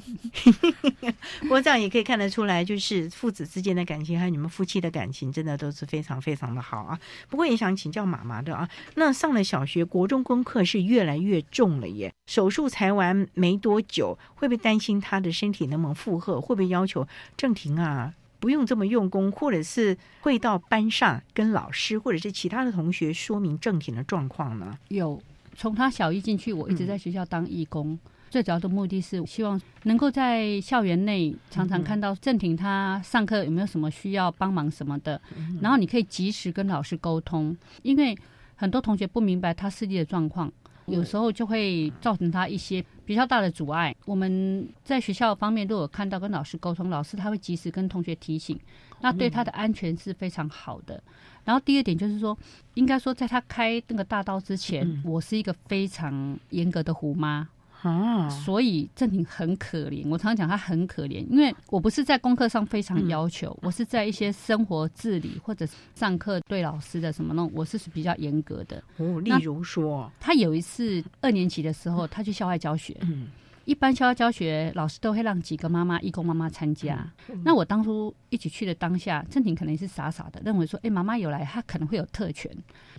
[1.41, 6.99] 不过这样也可以看得出来，就是父子之间的感情，还有你们夫妻的感情，真的都是非常非常的好啊。
[7.29, 12.13] 不过也想请教妈妈的啊，那上了小学、国中功课是越来越重了耶。
[12.27, 16.41] 手术才完没多久，会不会担心他的身体能不能负荷？
[16.41, 24.79] 会不会要求郑婷啊不用这么用功，或者是会到班上跟老师或者是其他的同学说明郑婷的状况呢？
[24.89, 25.21] 有，
[25.55, 27.99] 从他小一进去，我一直在学校当义工。
[28.31, 35.21] 最主要的目的是希望能够在校园内常常看到郑婷，他上课有没有什么需要帮忙什么的，
[35.61, 38.17] 然后你可以及时跟老师沟通，因为
[38.55, 40.51] 很多同学不明白他视力的状况，
[40.87, 43.95] 有时候就会造成他一些比较大的阻碍。
[44.07, 48.57] 我们在学校方面如果看到跟老师沟通，老师他会及时跟同学提醒，
[49.01, 51.03] 那对他的安全是非常好的。
[51.45, 52.37] 然后第二点就是说，
[52.75, 57.49] 应该说在他开那个大刀之前，我是一个非常严格的虎妈。
[57.83, 60.09] 啊，所以郑婷很可怜。
[60.09, 68.83] 我常常讲她很可怜，因为我不是在功课上非常要求，我是在一些生活自理或者上课对老师的什么弄，我是比较严格的。
[68.99, 72.97] 哦，例如说，他有一次二年级的时候，他去校外教学。
[73.01, 73.29] 嗯，
[73.65, 77.11] 一般校外教学老师都会让几个妈妈、义工妈妈参加。
[77.43, 82.51] 那我当初一起去的当下，郑婷可能是傻傻的认为说，哎，妈妈有来，她可能会有特权。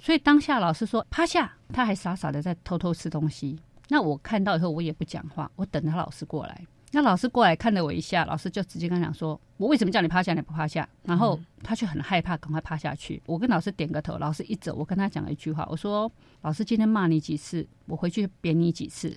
[0.01, 3.59] 所以当下老师说趴下，他还傻傻的在偷偷吃东西。
[3.91, 6.65] 那我看到以后，我也不讲话，我等他老师过来。
[6.93, 13.21] 那老师过来看了我一下，老师就直接跟他讲说：“我为什么叫你趴下，你不趴下？”然后他却很害怕，赶快趴下去。
[13.25, 16.10] 我跟老师点个头，老师一走，我跟他讲了一句话，我说
[16.43, 19.13] ：“老师今天骂你几次，我回去扁你几次。”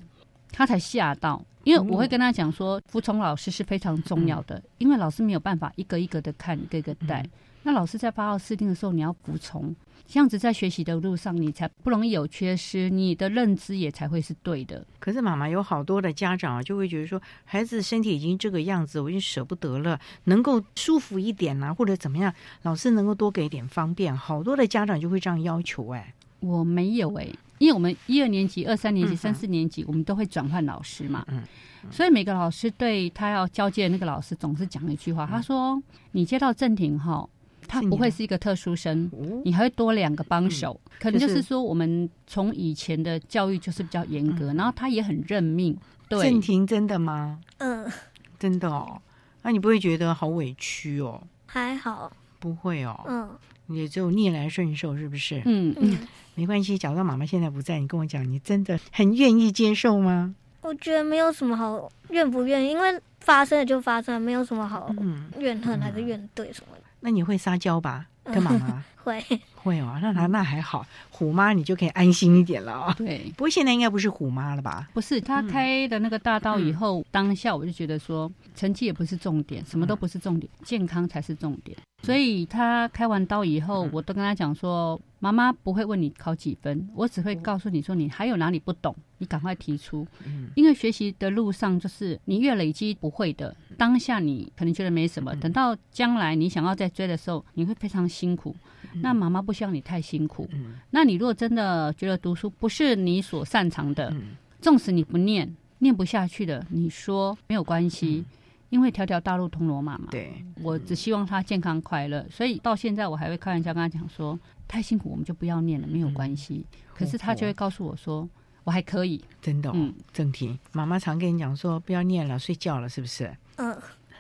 [0.51, 7.25] 他才吓到，因为我会跟他讲说，服从老师是非常重要的，因为老师没有办法一个一个的看，一个一个带。
[7.63, 9.73] 那老师在八号四定的时候，你要服从。
[10.07, 14.87] 这样子在学习的路上，你才不容易有缺失，你的认知也才会是对的。
[14.99, 24.17] 可是妈妈有好多的家长啊，就会觉得说，孩子身体已经这个样子，我已经舍不得了，能够舒服一点啊，或者怎么样，老师能够多给点方便。
[24.17, 25.89] 好多的家长就会这样要求。
[25.93, 27.27] 哎，我没有哎，
[27.59, 31.25] 因为我们一二年级、二三年级、三四年级，我们都会转换老师嘛。
[31.29, 31.43] 嗯，
[31.91, 37.29] 所以每个老师对他要交接的那个老师，总是讲一句话，他说：“你接到正廷哈。”
[37.67, 39.11] 他不会是一个特殊生，
[39.45, 45.77] 你还会多两个帮手，可能就是说我们从以前的教育就是比较严格，然后他也很认命。
[46.09, 47.41] 对，郑婷真的吗？
[47.59, 47.91] 嗯，
[48.39, 49.01] 真的哦。
[49.43, 51.23] 那你不会觉得好委屈哦？
[51.47, 52.99] 还好，不会哦。
[53.07, 55.43] 嗯，也就逆来顺受，是不是？
[55.45, 55.99] 嗯嗯，
[56.35, 56.77] 没关系。
[56.77, 60.35] 假如妈妈现在不在，你跟我讲，你真的很愿意接受吗？
[60.61, 64.95] 我觉得没有什么好愿不愿意，因为发生了就发生了，没有什么好
[65.39, 66.84] 怨恨还是怨对什么的。
[67.05, 68.07] 那你会撒娇吧？
[68.25, 69.23] 跟妈妈 会。
[69.55, 72.95] 会哦，那那那还好，虎妈你就可以安心一点了啊。
[72.99, 74.89] 对，不过现在应该不是虎妈了吧？
[74.95, 81.77] 不是，他开的那个大刀以后，当下我就觉得说，成绩也不是重点，什么都不是重点，健康才是重点。
[82.03, 90.07] 所以他开完刀以后，我都跟他讲说，妈妈不会问你考几分，我只会告诉你说，你还有哪里不懂，你赶快提出。
[90.27, 98.55] 嗯，因为学习的路上，就是你越累积不会的，当下你可能觉得没什么，等到将来你想要再追的时候，你会非常辛苦。
[98.97, 100.47] 那妈妈不希望你太辛苦。
[100.53, 104.15] 嗯，那你如果真的觉得读书不是你所擅长的，
[104.61, 108.25] 纵使你不念，念不下去的，你说没有关系。
[108.71, 114.37] 因为条条大路通罗马嘛，对我只希望他健康快乐，所以到现在我还会开玩笑跟他讲说，
[114.67, 116.67] 太辛苦我们就不要念了，没有关系。
[116.93, 118.29] 可是他就会告诉我说，
[118.65, 119.71] 我还可以，真的。
[119.75, 123.35] 嗯，正题，妈妈常跟你讲说，不要念了，睡觉了，是不是？
[123.57, 123.77] 嗯。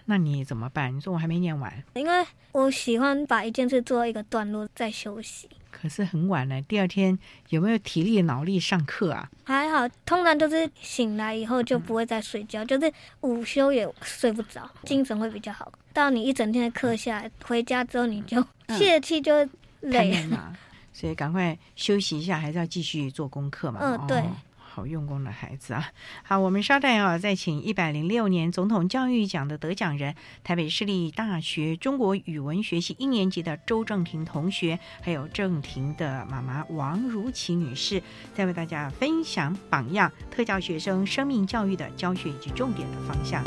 [0.06, 0.94] 那你怎么办？
[0.94, 5.48] 你说我还没念完，因为我喜欢把一件事做一个段落再休息。
[5.70, 7.18] 可是很晚了，第二天
[7.48, 9.30] 有没有体力脑力上课啊？
[9.44, 12.92] 还好，通常就是醒来以后就不会再睡觉，就是
[13.22, 15.72] 午休也睡不着，精神会比较好。
[15.94, 19.48] 到你一整天的课下来，回家之后你就泄气就
[19.80, 20.54] 累嘛，
[20.94, 23.80] 所以赶快休息一下，还是要继续做功课嘛。
[23.82, 24.24] 嗯，对。
[24.56, 25.88] 好用功的孩子啊！
[26.24, 38.02] 好，我们稍待啊，再请一百零六年总统教育奖的得奖人，台北市立大学中国语文学系一年级的周正廷同学，还有正廷的妈妈王如琪女士，
[38.34, 43.44] 再为大家分享榜样特教学生生命教育的教学以及重点的方向。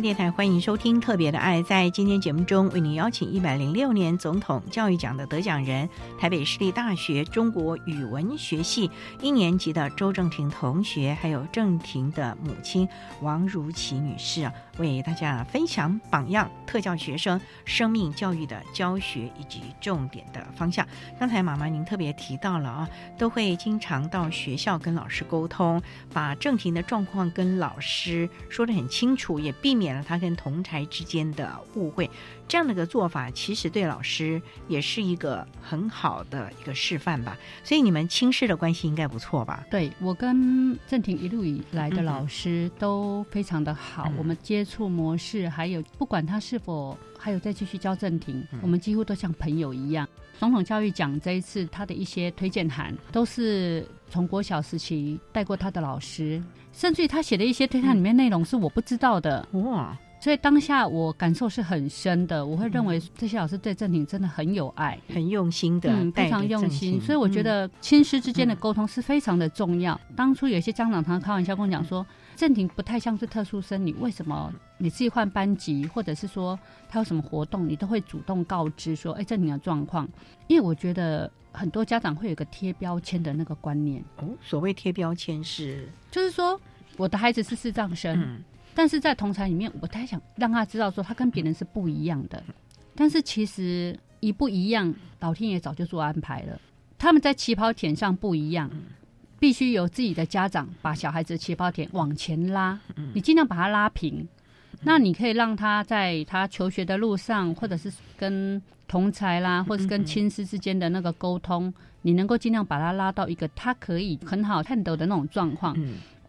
[0.00, 1.60] 电台欢迎收听《特别的爱》。
[1.64, 5.88] 在今天节目中，为您邀请一百零六年总统教育奖的得奖人，
[6.20, 8.88] 台北市立大学中国语文学系
[9.20, 12.88] 一年级的周正廷同学，还有正廷的母亲
[13.22, 20.86] 王如琪女士啊，为大家分享榜样特教学生生命教育的教学以及重点的方向。
[21.18, 22.88] 刚才妈妈您特别提到了啊，
[23.18, 25.82] 都会经常到学校跟老师沟通，
[26.12, 32.08] 把正廷的状况跟老师说得很清楚，也避免了他跟同才之间的误会。
[32.46, 37.36] 这样的一个做法，其实对老师也是一个很好的一个示范吧。
[37.62, 39.66] 所以你们亲师的关系应该不错吧？
[39.70, 50.08] 对我跟郑婷一路以来的老师都非常的好，嗯我们接触模式还有不管他是否还有再继续教郑婷，嗯我们几乎都像朋友一样。
[50.38, 56.42] 总统教育奖这一次他的一些推荐函都是从国小时期带过他的老师，
[56.78, 59.44] 甚至于他写的一些推荐里面内容是我不知道的。
[59.50, 59.98] 哇！
[60.20, 67.00] 所以当下我感受是很深的，我会认为这些老师对正廷真的很有爱，很用心的嗯，非常用心。
[67.00, 70.00] 所以我觉得亲师之间的沟通是非常的重要。
[70.14, 72.06] 当初有些家长常常开玩笑跟我讲说，
[72.36, 76.56] 正廷不太像是特殊生，你为什么你自己换班级，或者是说
[76.88, 80.08] 他有什么活动，你都会主动告知说，哎，正廷的状况。
[80.46, 86.58] 因为我觉得很多家长会有一个贴标签的那个观念，哦，所谓贴标签是，就是说
[86.96, 88.18] 我的孩子是视障生。
[88.18, 88.44] 嗯
[88.74, 92.40] 但是在同才里面，我太想让他知道说他跟别人是不一样的。
[92.94, 96.60] 但是其实一不一样，老天爷早就做安排了。
[96.96, 98.70] 他们在起跑点上不一样，
[99.40, 102.78] 必须由自己的家长把小孩子的起跑点往前拉，
[103.12, 104.28] 你尽量把它拉平。
[104.82, 111.72] 那你可以让他在他求学的路上，或者是跟同才啦，或者是跟亲师之间的那个沟通，
[112.02, 115.76] 你能够尽量把他拉到一个他可以很好 handle 的那种状况，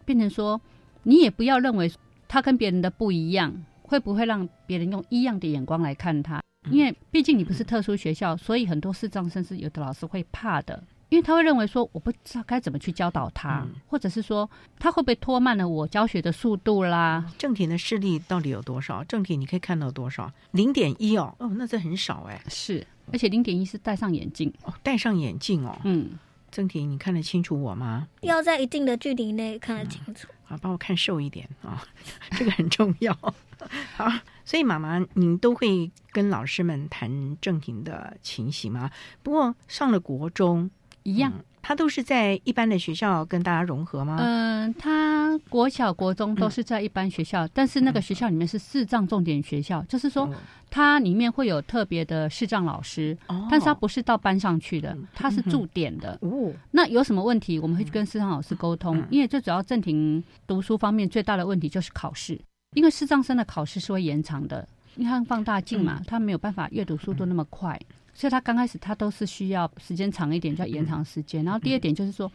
[0.04, 0.60] 变成说
[1.04, 1.90] 你也不要认为
[2.28, 6.42] 他跟别人的不一样，会不会让别人用异样的眼光来看他？
[6.70, 14.48] 因为毕竟你不是特殊学校，所以很多视障生是有的老师会怕的，因为他会认为说我不知道该怎么去教导他，或者是说
[14.78, 17.24] 他会不会拖慢了我教学的速度啦？
[17.36, 19.04] 正体的视力到底有多少？
[19.04, 20.32] 正体你可以看到多少？
[20.52, 22.40] 零点一哦，哦，那这很少哎。
[22.48, 25.76] 是，而且零点一是戴上眼镜哦，戴上眼镜哦。
[25.84, 26.10] 嗯，
[26.50, 28.06] 正体，你看得清楚我吗？
[28.20, 30.28] 要在一定的距离内看得清楚。
[30.44, 31.84] 好，帮我看瘦一点啊，
[32.38, 33.12] 这个很重要。
[33.96, 34.08] 好，
[34.44, 38.90] 所以妈妈，您都会跟老师们谈正廷的情形吗？
[39.22, 40.70] 不过上了国中
[41.02, 41.32] 一样，
[41.62, 44.18] 他都是在一般的学校跟大家融合吗？
[44.20, 50.28] 嗯、他国小、国中都是在一般学校，但是那个学校里面是视障重点学校，就是说
[50.70, 53.16] 它里面会有特别的视障老师，
[53.50, 56.18] 但是他不是到班上去的，他是驻点的。
[56.22, 62.40] 哦，那有什么问题，我们会去跟视障老师沟通，因为最主要正廷读书方面最大的问题就是考试，
[62.74, 67.78] 因为视障生的考试是会延长的，因为他放大镜嘛，他没有办法阅读速度那么快，
[68.14, 71.44] 所以他刚开始他都是需要时间长一点，就要延长时间。
[71.44, 72.30] 然后第二点就是说，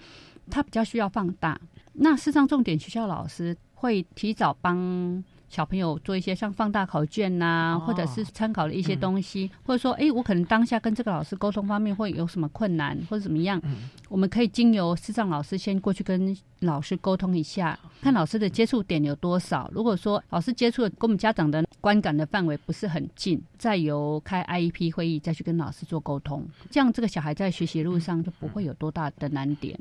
[0.50, 1.60] 他比较需要放大。
[1.94, 13.62] 那事实上重点学校老师会提早帮小朋友做一些像放大考卷呐、或者是参考的一些东西，或者说，哎，我可能当下跟这个老师沟通方面会有什么困难或者怎么样，
[14.10, 19.70] 我们可以经由视障老师先过去跟老师沟通一下，看老师的接触点有多少。
[19.74, 29.78] 如果说老师接触的跟我们家长的观感的范围不是很近，再由开 IEP 会议再去跟老师做沟通，这样这个小孩在学习路上就不会有多大的难点。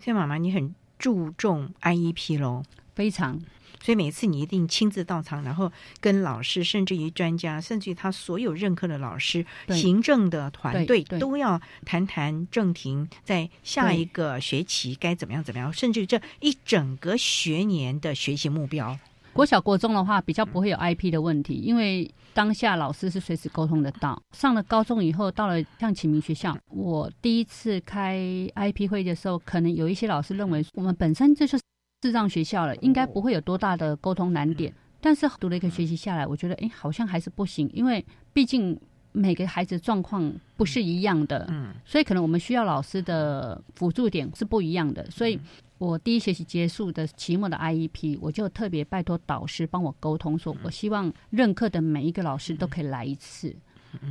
[0.00, 2.62] 所以妈妈，你很注重 IEP 喽？
[2.98, 3.40] 非常。
[3.80, 5.70] 所以每次你一定亲自到场，然后
[6.00, 18.98] 跟老师，甚至于专家，甚至于他所有任课的老师、行政的团队都要谈谈正廷在下一个学期该怎么样怎么样，甚至于这一整个学年的学习目标。
[19.32, 24.20] 国小国中的话，比较不会有 IP 的问题，因为当下老师是随时沟通得到。
[24.36, 28.18] 上了高中以后，到了像启明学校，我第一次开
[28.56, 31.62] IP 会的时候，可能有一些老师认为我们本身这就是
[32.00, 34.72] 智障学校了，应该不会有多大的沟通难点。
[35.00, 38.78] 但是读了一个学期下来，我觉得哎，好像还是不行，因为毕竟
[39.12, 45.08] 每个孩子状况不是一样的，嗯，所以可能我们需要老师的辅助点是不一样的。
[45.10, 45.38] 所以
[45.78, 53.54] 我第一学期结束的期末的 IEP，我就特别拜托导师帮我沟通，说我希望任课的每一个老师都可以来一次。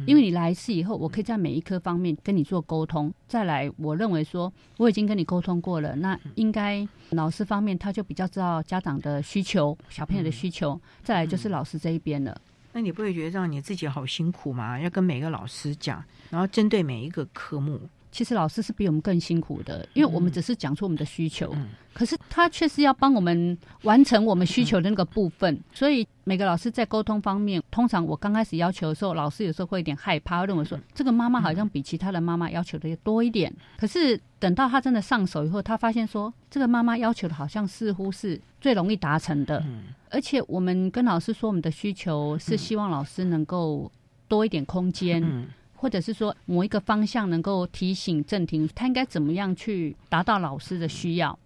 [0.06, 3.14] 因为你来一次以后，我可以在每一科方面跟你做沟通。
[3.28, 10.80] 再来，我认为说我已经跟你沟通过了，那应该老师方面他就比较知道家长的需求、小朋友的需求。
[11.04, 12.40] 再来就是老师这一边了。
[12.74, 14.80] 那你不会觉得让你自己好辛苦吗？
[14.80, 17.80] 要跟每个老师讲，然后针对每一个科目。
[18.18, 21.56] 其实老师是比我们更辛苦的，因为我们只是讲出我们的需求，
[21.94, 25.56] 可是他却是要帮我们完成我们需求的那个部分。
[25.72, 33.54] 所以每个老师在沟通方面，通常我刚开始要求的时候，老师有时候会有点害怕，认为说这个妈妈好像比其他的妈妈要求的要多一点。
[33.78, 39.64] 可是等到他真的上手以后，他发现说这个妈妈要求的好像似乎是最容易达成的，
[40.10, 43.92] 而且我们跟老师说我们的需求是希望老师能够
[44.28, 45.22] 多一点空间。
[45.78, 51.38] 或者是说某一个方向能够提醒郑婷，他应该怎么样去达到老师的需要？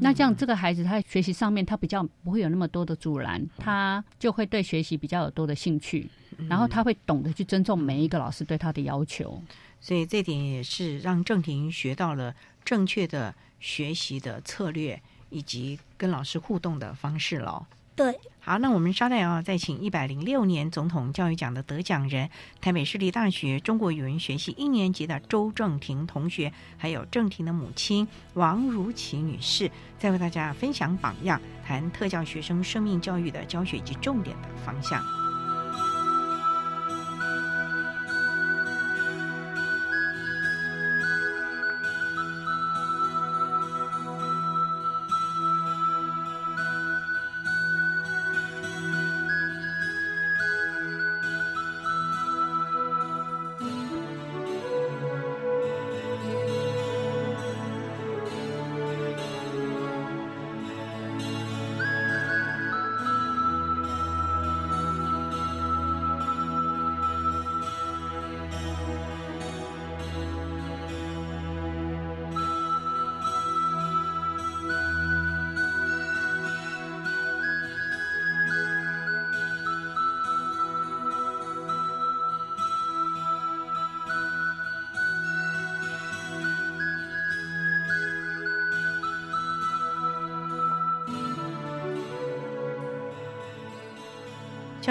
[0.00, 6.10] 那这样这个孩子他学习上面他比较不会有那么多的阻拦，他就会对学习比较有多的兴趣，
[6.46, 9.42] 然后他会懂得去尊重每一个老师对他的要求。
[9.80, 15.00] 所以这点也是让郑婷学到了正确的学习的策略
[15.30, 17.66] 以及跟老师互动的方式了。
[17.94, 22.30] 对，好，那我们稍待啊，再请一百零六年总统教育奖的得奖人，
[22.60, 35.04] 台北市立大学中国语文学系一年级的周正廷同学，还有正廷的母亲王如琪女士，再为大家分享榜样，谈特教学生生命教育的教学及重点的方向。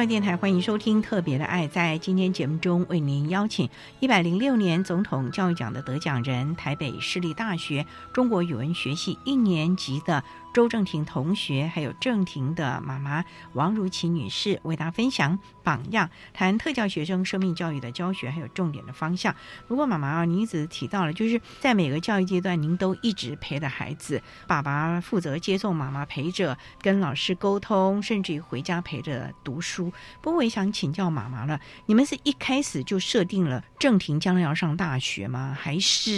[0.05, 1.67] 电台欢迎收听《特别的爱》。
[1.69, 10.23] 在今天节目中，为您邀请一百零六年总统教育奖的得奖人，台北市立大学中国语文学系一年级的。
[10.53, 13.23] 周正廷同学，还有正廷的妈妈
[13.53, 19.33] 王如琪女士，为大家分享榜样，谈特教学生生命教育的教学，还有重点的方向。
[19.69, 29.93] 不过，妈妈啊，您一直提到了，就是在每个教育阶段，您都一直陪着孩子，爸爸负责接送，妈妈陪着跟老师沟通，甚至于回家陪着读书。
[30.21, 35.55] 不过，我也想请教妈妈了，你们是一开始就设定了正廷将来要上大学吗？
[35.57, 36.11] 还是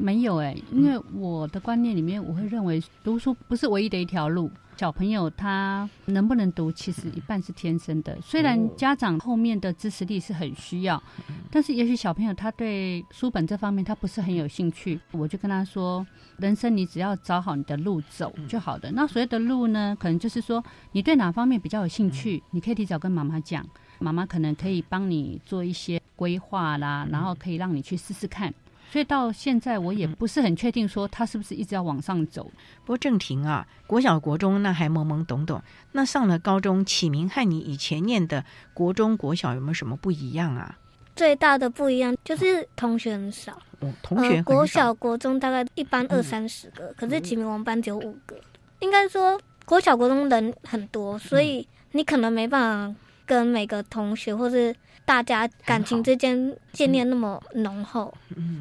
[0.00, 0.38] 没有？
[0.38, 3.67] 哎，因为我的观念里面，我会认为读书不是。
[3.68, 8.16] 唯一的一条路，小朋友他能不能读，其实一半是天生的。
[8.20, 11.02] 虽然家长后面的支持力是很需要，
[11.50, 15.00] 但是也许小朋友他对书本这方面他不是很有兴趣。
[15.12, 16.06] 我就跟他说，
[16.38, 18.90] 人生你只要找好你的路走就好的。
[18.92, 20.62] 那所谓的路呢，可能就是说
[20.92, 23.66] 你对哪方面比较有兴趣，你可以提早跟妈妈讲，
[23.98, 28.52] 妈妈可能可以帮你做一些规划啦，然后可以让你去试试看。
[28.90, 32.44] 所以到现在我也不是很确定说他是不是一直要往上走。
[32.84, 35.62] 不过正廷啊，国小国中那还懵懵懂懂，
[35.92, 40.78] 那上了高中，启明和你以前念的国中国小有没有什么不一样啊？
[41.14, 43.60] 最大的不一样就是同学很少。
[43.80, 48.36] 哦，同学国小国中大概一般二三十个，可是启明我们班只有五个。
[48.80, 54.74] 应该说国小国中人很多，所以你可能没办法跟每个同学或是。
[55.08, 58.12] 大家感情之间建立那么浓厚，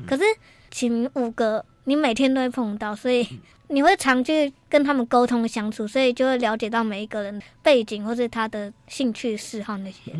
[0.08, 0.24] 可是
[0.72, 3.28] 请五个你每天都会碰到，所以
[3.68, 10.14] 你会常去跟他们沟通相处，所以就会了解到每一个人背景或是他的兴趣嗜好那些。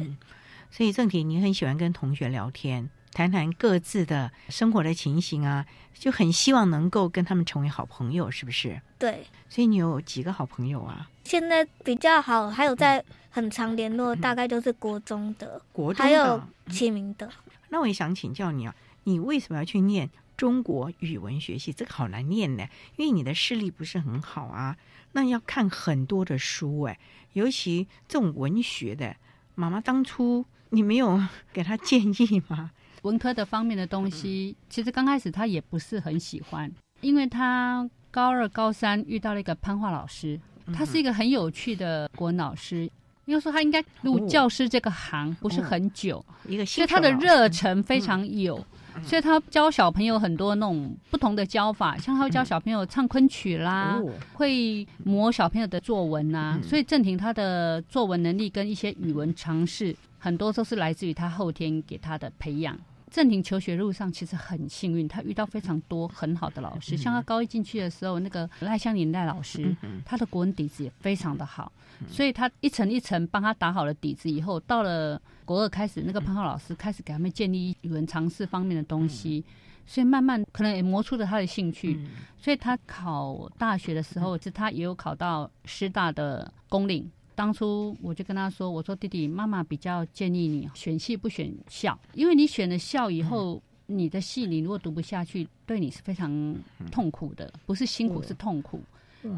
[0.70, 2.90] 所以正题，你很喜欢跟同学聊天。
[3.18, 5.66] 谈谈各自的生活的情形啊，
[5.96, 8.80] 就很希望能够跟他们成为好朋友，是不是？
[9.00, 9.26] 对。
[9.50, 11.10] 所以你有几个好朋友啊？
[11.24, 16.40] 现在比较好，还有在很常联络，大概就是国中的，国中还有
[16.70, 17.28] 启明的。
[17.70, 20.08] 那我也想请教你啊，你为什么要去念
[20.38, 21.74] 中国语文学系？
[21.74, 24.78] 这个好难念呢，因为你的视力不是很好啊。
[25.14, 27.00] 那要看很多的书哎，
[27.34, 29.16] 尤其这种文学的，
[29.56, 31.20] 妈妈当初你没有
[31.52, 32.70] 给他建议吗？
[33.04, 36.72] 文科的方面的东西，其实刚开始他也不是很喜欢，
[37.02, 40.40] 因为他高二、高三遇到了一个潘化老师，
[40.74, 42.90] 他是一个很有趣的国文老师。
[43.26, 48.56] 应该说他应该入教师这个行不是很久，一个所以他的热忱非常有，
[49.04, 56.58] 所以他教小朋友很多那种不同的教法，像他会教小朋友唱昆曲啦，会磨小朋友的作文呐。
[56.64, 62.78] 所以郑婷他的作文能力跟一些语文常识，很多都是来自于他后天给他的培养。
[63.10, 66.98] 正廷求学路上其实很幸运，他遇到非常多很好的老师。
[66.98, 71.72] 像他高一进去的时候，那个赖香林赖老师，他的国文底子也非常的好，
[72.10, 79.42] 所以他一层一层帮他打好了底子以后，到了国二开始，那个潘浩老师开始给他们建立语文常识方面的东西，
[79.86, 82.06] 所以慢慢可能也磨出了他的兴趣。
[82.38, 87.10] 所以他考大学的时候，是他也有考到师大的公领。
[87.38, 96.56] 当初我就跟他说：“我说弟弟，妈妈比较建议你选系不选校，因为你选了校以后，你的系你如果读不下去，对你是非常
[96.92, 98.82] 痛苦的，不是辛苦是痛苦。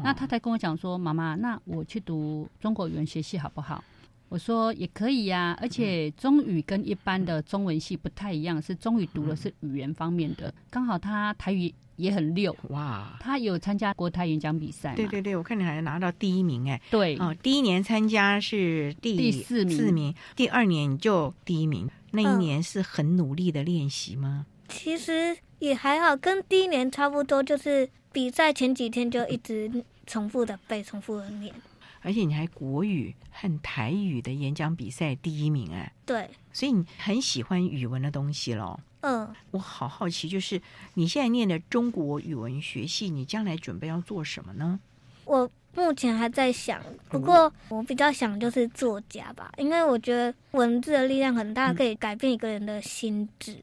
[0.02, 3.84] 那他才跟我讲说：妈妈，那我去读中国语言学系好不好？
[4.30, 13.14] 我说也可以呀，而且中语跟一般的中文系不太一样，是中语读的是语言方面的，刚好他台语。”也很溜哇！
[13.20, 16.80] 他有参加国台演讲比赛，对对对，我看你还拿到第一名哎。
[16.90, 20.14] 对哦，第一年参加是第第四名，四名。
[20.34, 24.46] 第二年就第一名，那一年是很努力的练习吗？
[24.66, 29.70] 其实也还好，跟第一年差不多，就是比赛前几天就一直
[30.06, 31.54] 重复的背，重复的念。
[32.02, 35.92] 而且你还国语和台语的演讲比赛第一名哎。
[36.04, 38.78] 对，所以你很喜欢语文的东西喽。
[39.02, 40.60] 嗯，我好好奇，就是
[40.94, 44.78] 你现在念的中国语文学系，你将来准备要做什么呢？
[45.24, 53.56] 我目前还在想，不过我比较想就是作家吧，因为我觉得文字的力量很大，可以改变一个人的心智，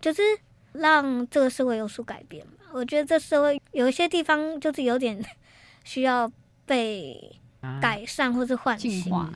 [0.00, 0.22] 就是
[0.72, 2.52] 让这个社会有所改变嘛。
[2.72, 5.24] 我觉得这社会有一些地方就是有点
[5.82, 6.30] 需要
[6.66, 7.34] 被
[7.80, 9.32] 改善或是唤醒，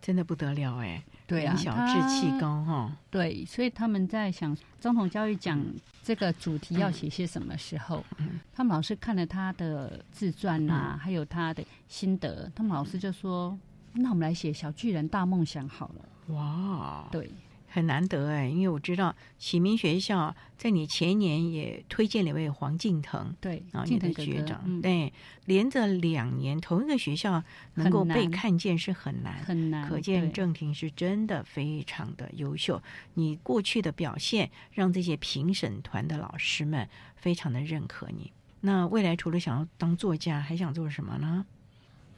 [0.00, 1.02] 真的不得了哎。
[1.26, 2.90] 对啊，小志气高哈。
[3.08, 5.64] 对，所以他们在想总统教育讲
[6.02, 8.04] 这个主题要写些什么时候，
[8.52, 13.56] 他们老师看了他的自传啊，还有他的心得，他们老师就说
[13.94, 17.30] ：“那我们来写小巨人大梦想好了。”哇，对。
[17.72, 25.12] 很难得哎，因为我知道启明学校在你前年也推荐了一位黄敬腾，对啊，你的学长，对，
[25.44, 27.42] 连着两年同一个学校
[27.74, 32.82] 能够被看见是很难，很难，可见郑婷是真的非常的优秀。
[33.14, 38.32] 你过去的表现让这些评审团的老师们非常的认可你。
[38.62, 41.46] 那未来除了想要当作家，还想做什么呢？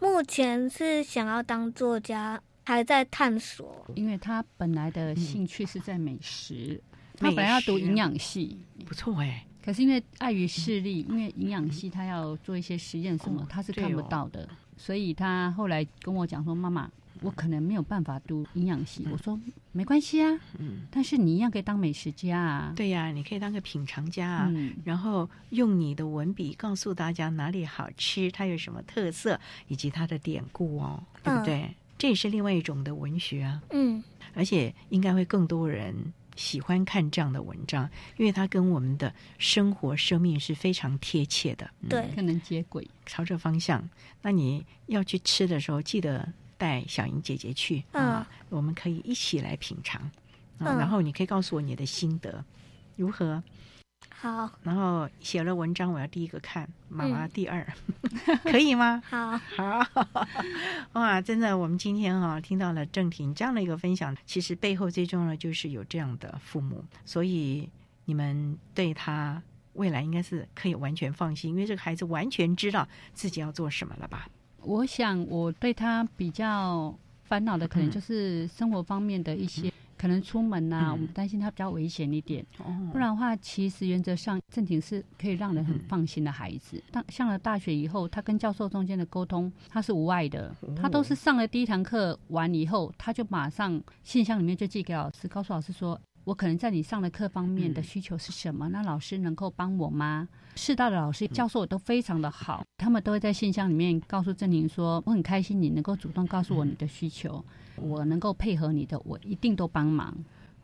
[0.01, 2.43] 目前是想要当作家。
[2.65, 6.81] 还在探索，因为他本来的兴趣是在美食，
[7.17, 9.47] 他本来要读营养系，不错哎。
[9.65, 16.91] 可是因为碍于视力，因为营养系他要做一些实验什么，他是看不到的，所以他后来跟我讲说：“妈妈，
[17.21, 19.39] 我可能没有办法读营养系。”我说
[19.71, 24.53] ：“没关系啊，嗯，但是你一样可以当美食家啊。”对呀，你可以当个品尝家啊，
[24.85, 29.39] 然后用你的文笔告诉大家哪里好吃，它有什么特色，
[29.69, 31.73] 以及它的典故哦，对不对？
[32.03, 34.03] 这也是另外一种的文学啊，嗯，
[34.35, 35.95] 而且应该会更多人
[36.35, 42.85] 喜欢看这样的文章，因为它跟我们的生活、生命是非常贴切的，对，可能接轨。
[43.07, 43.89] 朝这方向，
[44.21, 46.29] 那你要去吃的时候，记得
[46.59, 47.85] 带小莹姐姐去。
[47.93, 50.11] 啊，我们可以一起来品尝，
[50.59, 52.45] 然后你可以告诉我你的心得
[52.97, 53.41] 如何。
[54.23, 57.66] 好，然后写了文章，我要第一个看，妈妈第二，
[58.47, 59.03] 可以吗？
[59.05, 59.85] 好，好，
[60.95, 67.68] 哇，真的，我们今天哈听到了郑婷这样的一个分享，其实背后最重要的就是有这样的父母，所以
[68.05, 69.43] 你们对他
[69.73, 74.29] 未来应该是可以完全放心，因为这个孩子完全知道自己要做什么了吧？
[74.61, 79.73] 我想我对他比较烦恼的，可能就是生活方面的一些。
[80.03, 82.45] 可能出门呐，我们担心他比较危险一点。
[82.91, 86.83] 不然的话，其实原则上正廷是可以让人很放心的孩子。
[86.91, 90.53] 当上了大学以后，他跟教授中间的沟通他是无碍的。
[90.75, 98.68] 他都是上了第一堂课完以后，他就马上信箱里面就寄给老师，告诉老师说：“我可能在你上的课方面的需求是什么？
[98.68, 100.29] 那老师能够帮我吗？
[100.55, 107.45] 世大的老师教授我都非常的好，他们都会在信箱里面告诉郑宁说，我很开心你能够主动告诉我你的需求，
[107.77, 110.14] 我能够配合你的，我一定都帮忙。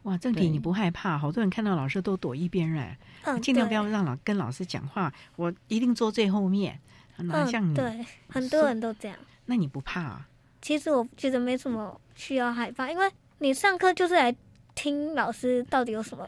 [0.05, 1.19] 哇，郑婷你不害怕？
[1.19, 2.99] 好多人看到老师都躲一边哎，
[3.41, 6.79] 尽量不要让老跟老师讲话，我一定坐最后面。
[7.17, 7.75] 哪像你？
[7.75, 9.19] 对，很多人都这样。
[9.47, 10.29] 那你不怕啊？
[10.63, 14.35] 其实我觉得没什么需要害怕，因为你上课就是来
[14.79, 16.25] 听老师到底有什么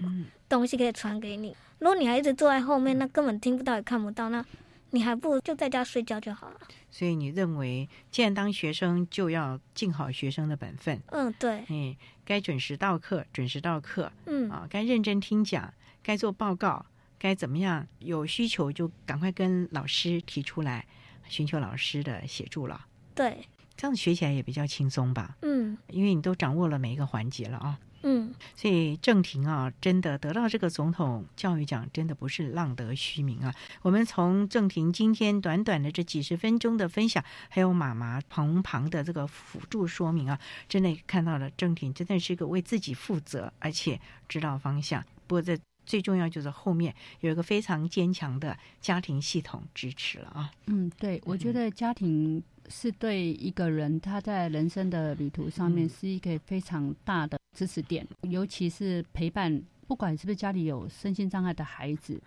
[0.49, 1.57] 东西可以传给你。
[1.79, 4.45] 如果你还一直坐在后面，那根本听不到也看不到，那
[4.91, 6.61] 你还不如就在家睡觉就好了。
[6.91, 11.01] 所以你认为，既然当学生就要尽好学生的本分。
[11.13, 11.65] 嗯，对。
[11.69, 11.95] 嗯，
[12.25, 14.11] 该准时到课，准时到课。
[14.27, 15.73] 嗯啊，该认真听讲，
[16.03, 16.85] 该做报告，
[17.21, 17.87] 该怎么样？
[18.01, 20.85] 有需求就赶快跟老师提出来，
[21.29, 22.85] 寻求老师的协助了。
[23.15, 23.47] 对，
[23.77, 25.37] 这样子学起来也比较轻松吧。
[25.43, 27.79] 嗯，因为你都掌握了每一个环节了啊。
[28.03, 33.55] 嗯，所以郑婷啊，真的得到这个总统教育奖，真的不是浪得虚名啊。
[33.83, 40.39] 我们从郑婷今天短短的这几十分钟的分享，还有妈妈旁旁的这个辅助说明啊，
[40.69, 45.05] 真的看到了郑婷真的是一个为自己负责，而且知道方向。
[45.27, 50.51] 不过这最重要就是后面有一个非常坚强的家庭系统支持了啊。
[50.67, 57.40] 嗯，对，我觉得家庭是对一个人他在人生的旅途上面是一个非常大的。
[57.53, 62.21] 支持点，尤其是陪伴，不管是不是家里有身心障碍的孩子，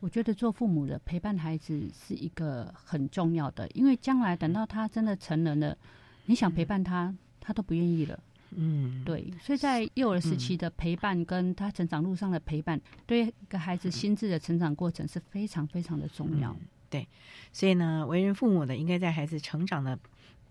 [0.00, 5.76] 我觉得做父母的陪伴孩子是一个很重要的，因为将来等到他真的成人了，
[6.26, 8.18] 你想陪伴他，他都不愿意了。
[8.50, 16.54] 嗯，对，所以在幼儿时期的陪伴，跟他成长路上的陪伴，对一个孩子心智的成长过程是非常非常的重要。
[16.90, 17.06] 对，
[17.52, 19.98] 所以呢，为人父母的应该在孩子成长的。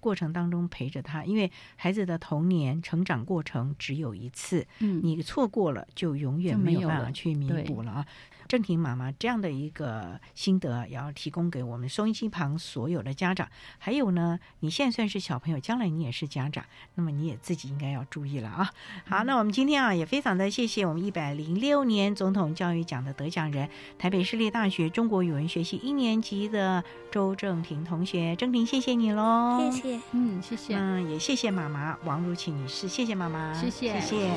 [0.05, 8.05] 过程当中陪着他，因为孩子的童年成长过程只有一次，嗯，你错过了就永远没有办法去弥补了啊。
[8.47, 13.49] 郑婷妈妈这样的一个心得，也要提供给我们收音机旁所有的家长。
[13.79, 18.69] 还有呢，你现在算是小朋友，将来你也是家长，那么你也自己应该要注意了啊。
[19.05, 28.35] 好，那我们今天啊，也非常的谢谢我们一百零六年总统教育奖的得奖人，台北市立大学中国语文学系一年级的周正婷同学。
[28.35, 34.31] 郑婷，谢谢你喽，谢谢，嗯，谢谢，嗯，也谢谢妈妈王如琪女士，谢谢妈妈，谢谢，谢谢。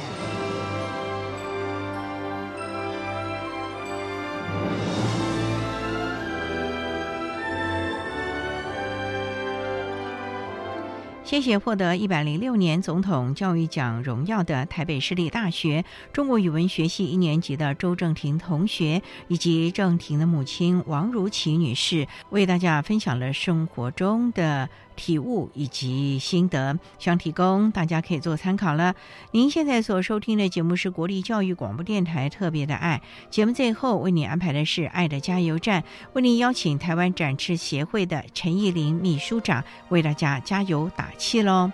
[11.25, 28.95] 谢谢获得一百零六年总统教育奖荣耀的台北市立大学中国语文学系一年级的周正廷同学，以及正婷的母亲王如琪女士，为大家分享了生活中的体悟以及心得，希望提供大家可以做参考了。
[29.31, 35.85] 您现在所收听的节目是国立教育广播电台特别的爱节目，最后为你安排的是爱的加油站，
[36.15, 41.13] 为您邀请台湾展翅协会的陈义玲秘书长为大家加油打。
[41.17, 41.71] 气喽！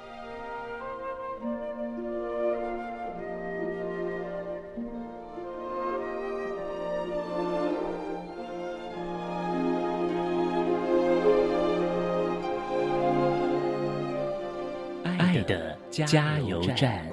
[16.03, 17.07] 加油站。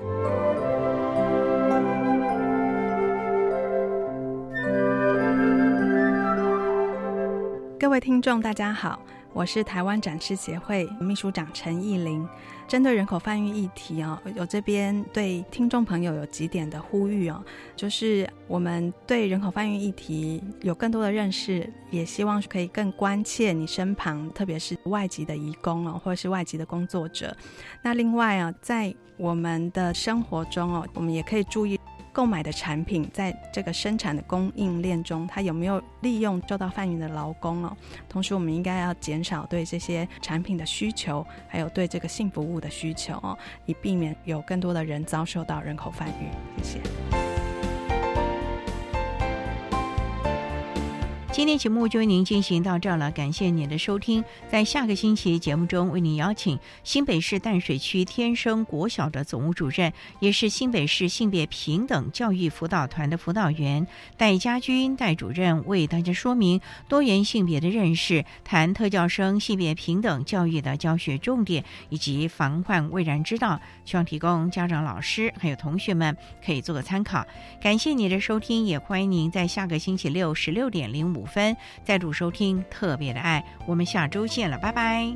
[7.80, 9.00] 各位听众，大家好。
[9.34, 12.28] 我是台湾展翅协会秘书长陈义玲，
[12.68, 17.42] 针对人口贩运议题啊，我这边对听众朋友有几点的呼吁哦，
[17.74, 27.34] 就是我们对人口贩运议题有更多的认识，也希望可以更关切你身旁，特别是外籍的移工哦，或者是外籍的工作者。
[27.82, 31.80] 那另外啊，在我们的生活中哦，我们也可以注意。
[32.14, 37.76] 购买的产品在这个生产的供应链中，它有没有利用受到贩运的劳工哦？
[38.10, 46.64] 同时，我们应该要减少对这些产品的需求，还有对这个性服务的需求哦，以避免有更多的人遭受到人口贩运。
[46.64, 47.31] 谢谢。
[51.32, 54.22] 今天节目就为您进行到这儿了，感谢您的收听。
[54.50, 66.60] 在下个星期节目中，为您邀请新北市淡水区天生国小的总务主任，也是新北市性别平等教育辅导团的辅导员戴家军戴主任，为大家说明
[66.90, 76.16] 多元性别的认识，谈特教生性别平等教育的教学重点以及防患未然之道，希望提供家长、老师还有同学们
[76.46, 77.26] 可以做个参考。
[77.62, 81.21] 感谢您的收听，也欢迎您在下个星期六十六点零五。
[81.22, 85.14] 五分，再度收听特别的爱，我们下周见了，拜拜。